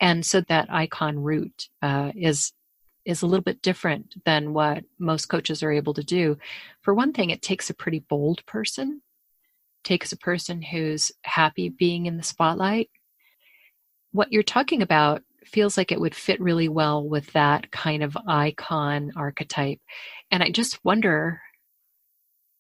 And 0.04 0.26
so 0.26 0.42
that 0.42 0.68
icon 0.70 1.18
route 1.18 1.70
uh, 1.82 2.12
is 2.14 2.52
is 3.06 3.22
a 3.22 3.26
little 3.26 3.44
bit 3.44 3.62
different 3.62 4.16
than 4.26 4.54
what 4.54 4.84
most 5.00 5.28
coaches 5.28 5.64
are 5.64 5.72
able 5.72 5.94
to 5.94 6.04
do. 6.04 6.38
For 6.82 6.94
one 6.94 7.14
thing, 7.14 7.30
it 7.30 7.42
takes 7.42 7.70
a 7.70 7.74
pretty 7.74 8.00
bold 8.00 8.46
person, 8.46 9.02
takes 9.86 10.12
a 10.12 10.18
person 10.18 10.62
who's 10.62 11.12
happy 11.24 11.70
being 11.70 12.06
in 12.06 12.18
the 12.18 12.24
spotlight. 12.24 12.90
What 14.12 14.32
you're 14.34 14.44
talking 14.44 14.82
about 14.82 15.24
feels 15.46 15.78
like 15.78 15.92
it 15.92 16.02
would 16.02 16.16
fit 16.16 16.42
really 16.42 16.68
well 16.68 17.08
with 17.08 17.32
that 17.32 17.72
kind 17.72 18.04
of 18.04 18.18
icon 18.28 19.14
archetype. 19.16 19.80
And 20.32 20.44
I 20.44 20.50
just 20.50 20.84
wonder 20.84 21.42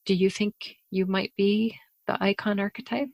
do 0.05 0.13
you 0.13 0.29
think 0.29 0.77
you 0.91 1.05
might 1.05 1.33
be 1.35 1.77
the 2.07 2.17
icon 2.23 2.61
archetype? 2.61 3.09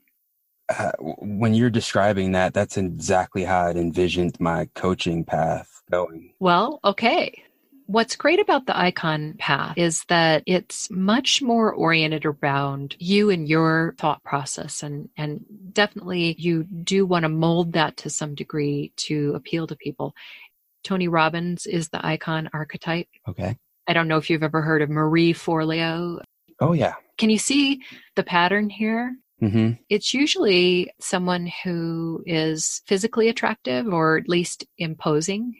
Uh, 0.78 0.92
when 1.00 1.52
you're 1.52 1.70
describing 1.70 2.32
that, 2.32 2.54
that's 2.54 2.76
exactly 2.76 3.44
how 3.44 3.66
I'd 3.66 3.76
envisioned 3.76 4.38
my 4.38 4.68
coaching 4.74 5.24
path 5.24 5.82
going. 5.90 6.32
Well, 6.38 6.80
okay. 6.84 7.42
What's 7.86 8.14
great 8.14 8.38
about 8.38 8.66
the 8.66 8.78
icon 8.78 9.34
path 9.38 9.76
is 9.76 10.04
that 10.04 10.44
it's 10.46 10.88
much 10.92 11.42
more 11.42 11.72
oriented 11.72 12.24
around 12.24 12.94
you 13.00 13.30
and 13.30 13.48
your 13.48 13.96
thought 13.98 14.22
process 14.22 14.84
and 14.84 15.08
and 15.16 15.44
definitely 15.72 16.36
you 16.38 16.62
do 16.62 17.04
want 17.04 17.24
to 17.24 17.28
mold 17.28 17.72
that 17.72 17.96
to 17.96 18.08
some 18.08 18.36
degree 18.36 18.92
to 18.98 19.32
appeal 19.34 19.66
to 19.66 19.74
people. 19.74 20.14
Tony 20.84 21.08
Robbins 21.08 21.66
is 21.66 21.88
the 21.88 22.04
icon 22.06 22.48
archetype. 22.52 23.08
Okay. 23.28 23.56
I 23.88 23.92
don't 23.92 24.06
know 24.06 24.18
if 24.18 24.30
you've 24.30 24.44
ever 24.44 24.62
heard 24.62 24.82
of 24.82 24.88
Marie 24.88 25.34
Forleo. 25.34 26.20
Oh 26.60 26.74
yeah. 26.74 26.94
Can 27.18 27.28
you 27.28 27.38
see 27.38 27.80
the 28.14 28.22
pattern 28.22 28.70
here? 28.70 29.16
Mm-hmm. 29.42 29.72
It's 29.88 30.12
usually 30.12 30.92
someone 31.00 31.50
who 31.64 32.22
is 32.26 32.82
physically 32.86 33.28
attractive 33.28 33.92
or 33.92 34.18
at 34.18 34.28
least 34.28 34.66
imposing 34.78 35.54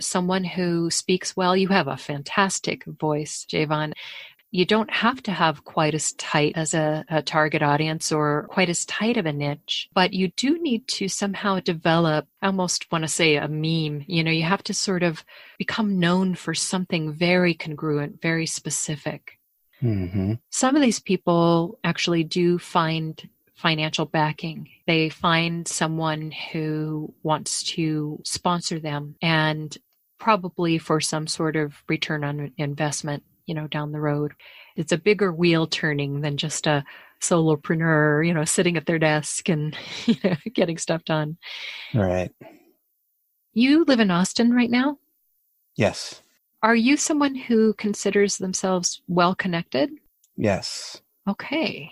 someone 0.00 0.44
who 0.44 0.90
speaks 0.90 1.36
well. 1.36 1.56
You 1.56 1.68
have 1.68 1.88
a 1.88 1.96
fantastic 1.96 2.84
voice, 2.84 3.46
Javon. 3.50 3.92
You 4.50 4.66
don't 4.66 4.92
have 4.92 5.22
to 5.22 5.32
have 5.32 5.64
quite 5.64 5.94
as 5.94 6.12
tight 6.12 6.52
as 6.56 6.74
a, 6.74 7.06
a, 7.08 7.22
target 7.22 7.62
audience 7.62 8.12
or 8.12 8.46
quite 8.50 8.68
as 8.68 8.84
tight 8.84 9.16
of 9.16 9.24
a 9.24 9.32
niche, 9.32 9.88
but 9.94 10.12
you 10.12 10.28
do 10.36 10.60
need 10.60 10.86
to 10.88 11.08
somehow 11.08 11.60
develop, 11.60 12.26
I 12.42 12.48
almost 12.48 12.92
want 12.92 13.02
to 13.02 13.08
say 13.08 13.36
a 13.36 13.48
meme. 13.48 14.04
You 14.06 14.22
know, 14.22 14.30
you 14.30 14.42
have 14.42 14.62
to 14.64 14.74
sort 14.74 15.04
of 15.04 15.24
become 15.56 15.98
known 15.98 16.34
for 16.34 16.52
something 16.52 17.14
very 17.14 17.54
congruent, 17.54 18.20
very 18.20 18.44
specific. 18.44 19.38
Mm-hmm. 19.82 20.34
Some 20.50 20.76
of 20.76 20.82
these 20.82 21.00
people 21.00 21.78
actually 21.82 22.24
do 22.24 22.58
find 22.58 23.28
financial 23.54 24.06
backing. 24.06 24.68
They 24.86 25.08
find 25.08 25.66
someone 25.66 26.32
who 26.52 27.14
wants 27.22 27.62
to 27.74 28.20
sponsor 28.24 28.78
them 28.78 29.16
and 29.20 29.76
probably 30.18 30.78
for 30.78 31.00
some 31.00 31.26
sort 31.26 31.56
of 31.56 31.74
return 31.88 32.24
on 32.24 32.52
investment, 32.56 33.24
you 33.46 33.54
know, 33.54 33.66
down 33.66 33.92
the 33.92 34.00
road. 34.00 34.32
It's 34.76 34.92
a 34.92 34.98
bigger 34.98 35.32
wheel 35.32 35.66
turning 35.66 36.20
than 36.20 36.36
just 36.36 36.66
a 36.66 36.84
solopreneur, 37.20 38.26
you 38.26 38.32
know, 38.32 38.44
sitting 38.44 38.76
at 38.76 38.86
their 38.86 38.98
desk 38.98 39.48
and 39.48 39.76
you 40.06 40.16
know, 40.22 40.36
getting 40.54 40.78
stuff 40.78 41.04
done. 41.04 41.38
Right. 41.94 42.30
You 43.52 43.84
live 43.84 44.00
in 44.00 44.10
Austin 44.10 44.52
right 44.52 44.70
now? 44.70 44.98
Yes. 45.76 46.21
Are 46.62 46.76
you 46.76 46.96
someone 46.96 47.34
who 47.34 47.74
considers 47.74 48.38
themselves 48.38 49.02
well 49.08 49.34
connected? 49.34 49.90
Yes. 50.36 51.02
Okay. 51.28 51.90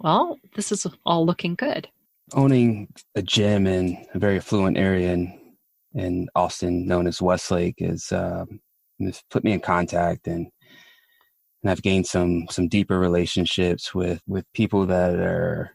Well, 0.00 0.38
this 0.54 0.72
is 0.72 0.86
all 1.06 1.24
looking 1.24 1.54
good. 1.54 1.88
Owning 2.32 2.88
a 3.14 3.22
gym 3.22 3.66
in 3.66 4.04
a 4.14 4.18
very 4.18 4.38
affluent 4.38 4.76
area 4.76 5.12
in 5.12 5.38
in 5.94 6.28
Austin, 6.36 6.86
known 6.86 7.06
as 7.06 7.20
Westlake, 7.20 7.76
is 7.78 8.12
um, 8.12 8.60
has 9.00 9.22
put 9.30 9.44
me 9.44 9.52
in 9.52 9.60
contact 9.60 10.26
and 10.26 10.46
and 11.62 11.70
I've 11.70 11.82
gained 11.82 12.06
some 12.06 12.46
some 12.50 12.68
deeper 12.68 12.98
relationships 12.98 13.94
with 13.94 14.22
with 14.26 14.50
people 14.52 14.86
that 14.86 15.14
are 15.14 15.74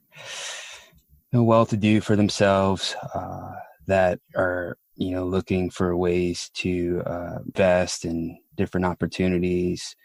you 1.31 1.39
know, 1.39 1.43
well 1.43 1.65
to 1.67 1.77
do 1.77 2.01
for 2.01 2.15
themselves, 2.15 2.95
uh, 3.13 3.51
that 3.87 4.19
are 4.35 4.77
you 4.95 5.11
know 5.11 5.25
looking 5.25 5.69
for 5.69 5.95
ways 5.95 6.49
to 6.55 7.01
uh, 7.05 7.39
invest 7.45 8.05
in 8.05 8.37
different 8.55 8.85
opportunities, 8.85 9.95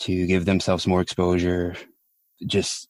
to 0.00 0.26
give 0.26 0.44
themselves 0.44 0.86
more 0.86 1.00
exposure. 1.00 1.74
Just 2.46 2.88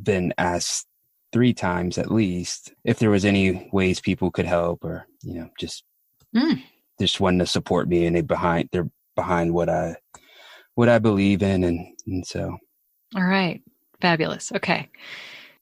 been 0.00 0.32
asked 0.38 0.86
three 1.32 1.52
times 1.52 1.98
at 1.98 2.10
least 2.10 2.72
if 2.84 2.98
there 2.98 3.10
was 3.10 3.24
any 3.24 3.68
ways 3.72 4.00
people 4.00 4.30
could 4.30 4.46
help 4.46 4.84
or 4.84 5.06
you 5.22 5.34
know 5.34 5.48
just 5.58 5.84
mm. 6.34 6.62
just 7.00 7.20
wanting 7.20 7.40
to 7.40 7.46
support 7.46 7.88
me 7.88 8.06
and 8.06 8.16
they 8.16 8.22
behind 8.22 8.68
they're 8.72 8.88
behind 9.16 9.52
what 9.52 9.68
i 9.68 9.94
what 10.74 10.88
i 10.88 10.98
believe 10.98 11.42
in 11.42 11.64
and 11.64 11.86
and 12.06 12.26
so 12.26 12.56
all 13.14 13.24
right 13.24 13.62
fabulous 14.00 14.52
okay 14.52 14.88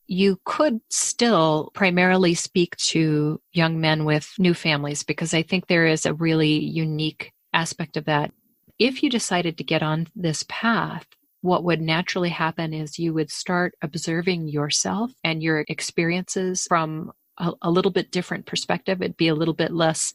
you 0.06 0.38
could 0.44 0.80
still 0.90 1.70
primarily 1.74 2.34
speak 2.34 2.76
to 2.76 3.40
young 3.52 3.80
men 3.80 4.04
with 4.04 4.32
new 4.38 4.54
families 4.54 5.02
because 5.02 5.34
i 5.34 5.42
think 5.42 5.66
there 5.66 5.86
is 5.86 6.06
a 6.06 6.14
really 6.14 6.58
unique 6.58 7.32
aspect 7.52 7.96
of 7.96 8.04
that 8.04 8.32
if 8.78 9.02
you 9.02 9.10
decided 9.10 9.56
to 9.56 9.64
get 9.64 9.82
on 9.82 10.06
this 10.14 10.44
path 10.48 11.06
what 11.44 11.62
would 11.62 11.80
naturally 11.80 12.30
happen 12.30 12.72
is 12.72 12.98
you 12.98 13.12
would 13.12 13.30
start 13.30 13.74
observing 13.82 14.48
yourself 14.48 15.12
and 15.22 15.42
your 15.42 15.62
experiences 15.68 16.64
from 16.66 17.12
a, 17.36 17.52
a, 17.60 17.70
little 17.70 17.90
bit 17.90 18.10
different 18.10 18.46
perspective. 18.46 19.02
It'd 19.02 19.18
be 19.18 19.28
a 19.28 19.34
little 19.34 19.52
bit 19.52 19.70
less 19.70 20.14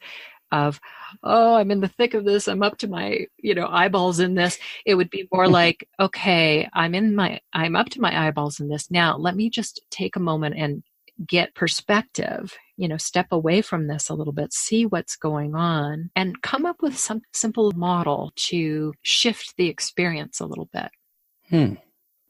of, 0.51 0.79
oh, 1.23 1.55
I'm 1.55 1.71
in 1.71 1.81
the 1.81 1.87
thick 1.87 2.13
of 2.13 2.25
this. 2.25 2.47
I'm 2.47 2.63
up 2.63 2.77
to 2.79 2.87
my, 2.87 3.25
you 3.37 3.55
know, 3.55 3.67
eyeballs 3.67 4.19
in 4.19 4.35
this. 4.35 4.57
It 4.85 4.95
would 4.95 5.09
be 5.09 5.27
more 5.31 5.47
like, 5.47 5.87
okay, 5.99 6.67
I'm 6.73 6.95
in 6.95 7.15
my, 7.15 7.39
I'm 7.53 7.75
up 7.75 7.89
to 7.89 8.01
my 8.01 8.27
eyeballs 8.27 8.59
in 8.59 8.69
this. 8.69 8.89
Now 8.89 9.17
let 9.17 9.35
me 9.35 9.49
just 9.49 9.81
take 9.91 10.15
a 10.15 10.21
moment 10.21 10.55
and 10.57 10.83
get 11.27 11.53
perspective, 11.55 12.55
you 12.77 12.87
know, 12.87 12.97
step 12.97 13.27
away 13.31 13.61
from 13.61 13.87
this 13.87 14.09
a 14.09 14.13
little 14.13 14.33
bit, 14.33 14.53
see 14.53 14.85
what's 14.85 15.15
going 15.15 15.55
on 15.55 16.09
and 16.15 16.41
come 16.41 16.65
up 16.65 16.81
with 16.81 16.97
some 16.97 17.21
simple 17.33 17.71
model 17.73 18.31
to 18.35 18.93
shift 19.01 19.55
the 19.57 19.67
experience 19.67 20.39
a 20.39 20.45
little 20.45 20.69
bit. 20.71 20.89
Hmm. 21.49 21.73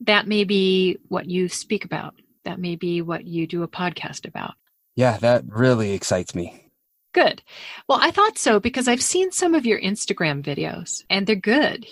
That 0.01 0.27
may 0.27 0.43
be 0.43 0.97
what 1.07 1.29
you 1.29 1.49
speak 1.49 1.85
about. 1.85 2.15
That 2.45 2.59
may 2.59 2.75
be 2.75 3.01
what 3.01 3.27
you 3.27 3.45
do 3.45 3.63
a 3.63 3.67
podcast 3.67 4.27
about. 4.27 4.53
Yeah, 4.95 5.17
that 5.17 5.43
really 5.47 5.91
excites 5.91 6.33
me. 6.33 6.68
Good. 7.13 7.41
Well, 7.87 7.99
I 8.01 8.11
thought 8.11 8.37
so 8.37 8.59
because 8.59 8.87
I've 8.87 9.01
seen 9.01 9.31
some 9.31 9.55
of 9.55 9.65
your 9.65 9.79
Instagram 9.81 10.43
videos 10.43 11.03
and 11.09 11.25
they're 11.25 11.35
good. 11.35 11.87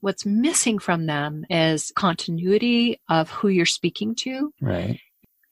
What's 0.00 0.26
missing 0.26 0.78
from 0.78 1.06
them 1.06 1.44
is 1.50 1.92
continuity 1.94 3.00
of 3.08 3.30
who 3.30 3.48
you're 3.48 3.66
speaking 3.66 4.14
to. 4.16 4.52
Right. 4.60 5.00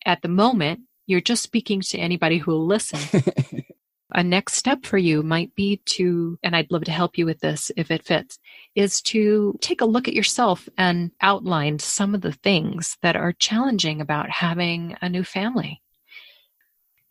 At 0.05 0.23
the 0.23 0.29
moment, 0.29 0.81
you're 1.07 1.21
just 1.21 1.43
speaking 1.43 1.81
to 1.81 1.99
anybody 1.99 2.39
who 2.39 2.53
will 2.53 2.67
listen. 2.67 3.23
a 4.13 4.23
next 4.23 4.55
step 4.55 4.85
for 4.85 4.99
you 4.99 5.23
might 5.23 5.55
be 5.55 5.81
to, 5.85 6.39
and 6.43 6.55
I'd 6.57 6.71
love 6.71 6.85
to 6.85 6.93
help 6.93 7.19
you 7.19 7.27
with 7.27 7.41
this 7.41 7.71
if 7.77 7.91
it 7.91 8.05
fits, 8.05 8.39
is 8.75 9.01
to 9.03 9.57
take 9.61 9.81
a 9.81 9.87
look 9.87 10.09
at 10.09 10.15
yourself 10.15 10.69
and 10.77 11.13
outline 11.21 11.79
some 11.79 12.15
of 12.15 12.21
the 12.21 12.33
things 12.33 12.97
that 13.03 13.17
are 13.17 13.33
challenging 13.33 14.01
about 14.01 14.31
having 14.31 14.97
a 15.01 15.09
new 15.09 15.25
family. 15.25 15.81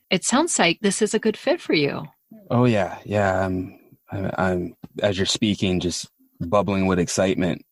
It 0.10 0.24
sounds 0.24 0.58
like 0.58 0.80
this 0.82 1.02
is 1.02 1.14
a 1.14 1.20
good 1.20 1.38
fit 1.38 1.62
for 1.62 1.74
you. 1.74 2.04
Oh 2.50 2.66
yeah, 2.66 2.98
yeah. 3.06 3.46
I'm, 3.46 3.80
I'm, 4.12 4.32
I'm 4.38 4.76
as 5.02 5.18
you're 5.18 5.26
speaking, 5.26 5.80
just 5.80 6.08
bubbling 6.40 6.88
with 6.88 7.00
excitement. 7.00 7.64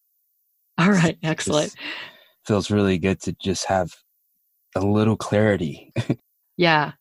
All 0.78 0.92
right, 0.92 1.18
excellent. 1.24 1.74
Just 1.74 1.78
feels 2.46 2.72
really 2.72 2.98
good 2.98 3.22
to 3.22 3.34
just 3.34 3.66
have 3.66 3.94
a 4.76 4.82
little 4.82 5.18
clarity. 5.18 5.92
yeah. 6.58 6.94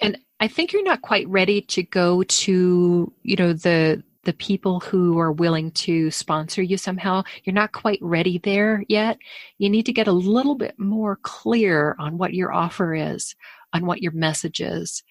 And 0.00 0.18
I 0.40 0.48
think 0.48 0.72
you're 0.72 0.82
not 0.82 1.02
quite 1.02 1.28
ready 1.28 1.62
to 1.62 1.82
go 1.82 2.22
to, 2.22 3.12
you 3.22 3.36
know, 3.36 3.52
the 3.52 4.02
the 4.24 4.32
people 4.32 4.80
who 4.80 5.18
are 5.18 5.32
willing 5.32 5.70
to 5.72 6.10
sponsor 6.10 6.62
you 6.62 6.78
somehow. 6.78 7.22
You're 7.44 7.54
not 7.54 7.72
quite 7.72 7.98
ready 8.00 8.38
there 8.38 8.82
yet. 8.88 9.18
You 9.58 9.68
need 9.68 9.86
to 9.86 9.92
get 9.92 10.08
a 10.08 10.12
little 10.12 10.54
bit 10.54 10.78
more 10.78 11.16
clear 11.16 11.94
on 11.98 12.16
what 12.16 12.32
your 12.32 12.52
offer 12.52 12.94
is, 12.94 13.34
on 13.74 13.84
what 13.84 14.00
your 14.00 14.12
message 14.12 14.60
is. 14.60 15.02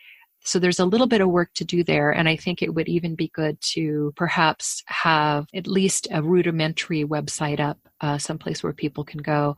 So 0.46 0.60
there's 0.60 0.80
a 0.80 0.86
little 0.86 1.08
bit 1.08 1.22
of 1.22 1.30
work 1.30 1.54
to 1.56 1.66
do 1.66 1.84
there. 1.84 2.12
And 2.12 2.28
I 2.28 2.36
think 2.36 2.62
it 2.62 2.74
would 2.74 2.90
even 2.90 3.16
be 3.16 3.30
good 3.30 3.62
to 3.74 4.14
perhaps 4.18 4.84
have 4.88 5.48
at 5.54 5.68
least 5.68 6.08
a 6.12 6.22
rudimentary 6.22 7.06
website 7.06 7.60
up, 7.60 7.78
uh, 8.02 8.18
someplace 8.18 8.62
where 8.62 8.74
people 8.74 9.06
can 9.06 9.22
go. 9.22 9.56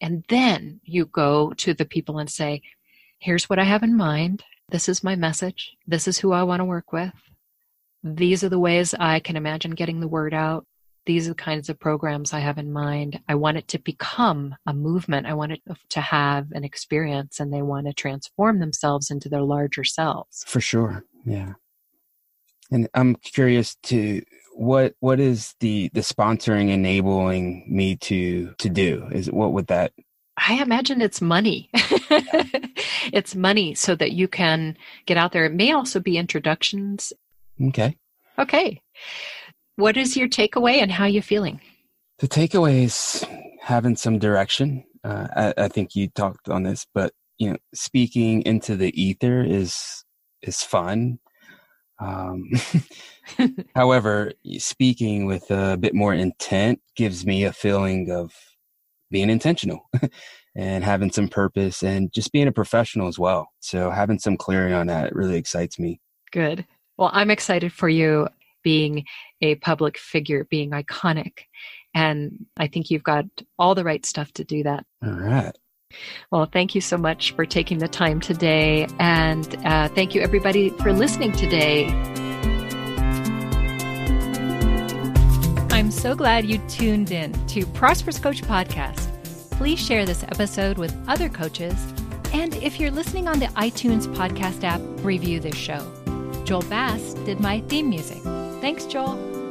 And 0.00 0.24
then 0.28 0.80
you 0.84 1.06
go 1.06 1.52
to 1.58 1.74
the 1.74 1.84
people 1.84 2.18
and 2.18 2.30
say, 2.30 2.62
here's 3.18 3.48
what 3.50 3.58
I 3.58 3.64
have 3.64 3.82
in 3.82 3.96
mind. 3.96 4.42
This 4.70 4.88
is 4.88 5.04
my 5.04 5.16
message. 5.16 5.76
This 5.86 6.08
is 6.08 6.18
who 6.18 6.32
I 6.32 6.44
want 6.44 6.60
to 6.60 6.64
work 6.64 6.92
with. 6.92 7.12
These 8.02 8.42
are 8.42 8.48
the 8.48 8.58
ways 8.58 8.94
I 8.98 9.20
can 9.20 9.36
imagine 9.36 9.72
getting 9.72 10.00
the 10.00 10.08
word 10.08 10.34
out. 10.34 10.66
These 11.04 11.26
are 11.26 11.30
the 11.30 11.36
kinds 11.36 11.68
of 11.68 11.80
programs 11.80 12.32
I 12.32 12.38
have 12.40 12.58
in 12.58 12.72
mind. 12.72 13.20
I 13.28 13.34
want 13.34 13.56
it 13.56 13.68
to 13.68 13.78
become 13.78 14.54
a 14.66 14.72
movement. 14.72 15.26
I 15.26 15.34
want 15.34 15.52
it 15.52 15.62
to 15.90 16.00
have 16.00 16.52
an 16.52 16.64
experience 16.64 17.40
and 17.40 17.52
they 17.52 17.62
want 17.62 17.86
to 17.86 17.92
transform 17.92 18.60
themselves 18.60 19.10
into 19.10 19.28
their 19.28 19.42
larger 19.42 19.84
selves. 19.84 20.44
For 20.46 20.60
sure. 20.60 21.04
Yeah. 21.24 21.54
And 22.70 22.88
I'm 22.94 23.16
curious 23.16 23.74
to 23.84 24.22
what 24.54 24.94
what 25.00 25.18
is 25.18 25.54
the 25.60 25.90
the 25.92 26.00
sponsoring 26.00 26.70
enabling 26.70 27.66
me 27.68 27.96
to 27.96 28.54
to 28.58 28.68
do? 28.68 29.08
Is 29.10 29.30
what 29.30 29.52
would 29.52 29.66
that 29.66 29.92
I 30.36 30.62
imagine 30.62 31.02
it's 31.02 31.20
money. 31.20 31.68
it's 33.12 33.34
money 33.34 33.74
so 33.74 33.94
that 33.94 34.12
you 34.12 34.28
can 34.28 34.76
get 35.06 35.16
out 35.16 35.32
there. 35.32 35.44
It 35.44 35.52
may 35.52 35.72
also 35.72 36.00
be 36.00 36.16
introductions. 36.16 37.12
Okay. 37.60 37.96
Okay. 38.38 38.80
What 39.76 39.96
is 39.96 40.16
your 40.16 40.28
takeaway 40.28 40.82
and 40.82 40.92
how 40.92 41.04
are 41.04 41.08
you 41.08 41.22
feeling? 41.22 41.60
The 42.18 42.28
takeaway 42.28 42.84
is 42.84 43.24
having 43.60 43.96
some 43.96 44.18
direction. 44.18 44.84
Uh, 45.02 45.28
I, 45.34 45.64
I 45.64 45.68
think 45.68 45.96
you 45.96 46.08
talked 46.08 46.48
on 46.48 46.62
this, 46.62 46.86
but 46.94 47.12
you 47.38 47.50
know, 47.50 47.56
speaking 47.74 48.42
into 48.42 48.76
the 48.76 48.92
ether 49.00 49.42
is 49.42 50.04
is 50.42 50.62
fun. 50.62 51.18
Um, 52.00 52.50
however, 53.74 54.32
speaking 54.58 55.26
with 55.26 55.50
a 55.50 55.76
bit 55.76 55.94
more 55.94 56.14
intent 56.14 56.80
gives 56.96 57.24
me 57.24 57.44
a 57.44 57.52
feeling 57.52 58.10
of 58.10 58.32
being 59.10 59.30
intentional 59.30 59.88
and 60.56 60.84
having 60.84 61.10
some 61.10 61.28
purpose 61.28 61.82
and 61.82 62.12
just 62.12 62.32
being 62.32 62.48
a 62.48 62.52
professional 62.52 63.08
as 63.08 63.18
well. 63.18 63.48
So 63.60 63.90
having 63.90 64.18
some 64.18 64.36
clarity 64.36 64.74
on 64.74 64.86
that 64.88 65.14
really 65.14 65.36
excites 65.36 65.78
me. 65.78 66.00
Good. 66.30 66.66
Well, 66.96 67.10
I'm 67.12 67.30
excited 67.30 67.72
for 67.72 67.88
you 67.88 68.28
being 68.62 69.04
a 69.40 69.56
public 69.56 69.98
figure, 69.98 70.44
being 70.44 70.70
iconic. 70.70 71.40
And 71.94 72.46
I 72.56 72.68
think 72.68 72.90
you've 72.90 73.02
got 73.02 73.24
all 73.58 73.74
the 73.74 73.84
right 73.84 74.04
stuff 74.04 74.32
to 74.34 74.44
do 74.44 74.62
that. 74.62 74.84
All 75.04 75.12
right. 75.12 75.56
Well, 76.30 76.46
thank 76.46 76.74
you 76.74 76.80
so 76.80 76.96
much 76.96 77.32
for 77.32 77.44
taking 77.44 77.78
the 77.78 77.88
time 77.88 78.20
today. 78.20 78.86
And 78.98 79.54
uh, 79.64 79.88
thank 79.88 80.14
you, 80.14 80.22
everybody, 80.22 80.70
for 80.70 80.92
listening 80.92 81.32
today. 81.32 81.86
I'm 85.70 85.90
so 85.90 86.14
glad 86.14 86.46
you 86.46 86.58
tuned 86.68 87.10
in 87.10 87.32
to 87.48 87.66
Prosperous 87.66 88.18
Coach 88.18 88.42
Podcast. 88.42 89.08
Please 89.50 89.78
share 89.78 90.06
this 90.06 90.22
episode 90.24 90.78
with 90.78 90.96
other 91.08 91.28
coaches. 91.28 91.74
And 92.32 92.54
if 92.56 92.80
you're 92.80 92.90
listening 92.90 93.28
on 93.28 93.38
the 93.38 93.46
iTunes 93.46 94.06
podcast 94.14 94.64
app, 94.64 94.80
review 95.04 95.40
this 95.40 95.56
show. 95.56 95.80
Joel 96.44 96.62
Bass 96.62 97.14
did 97.24 97.40
my 97.40 97.60
theme 97.62 97.90
music. 97.90 98.22
Thanks, 98.62 98.86
Joel. 98.86 99.41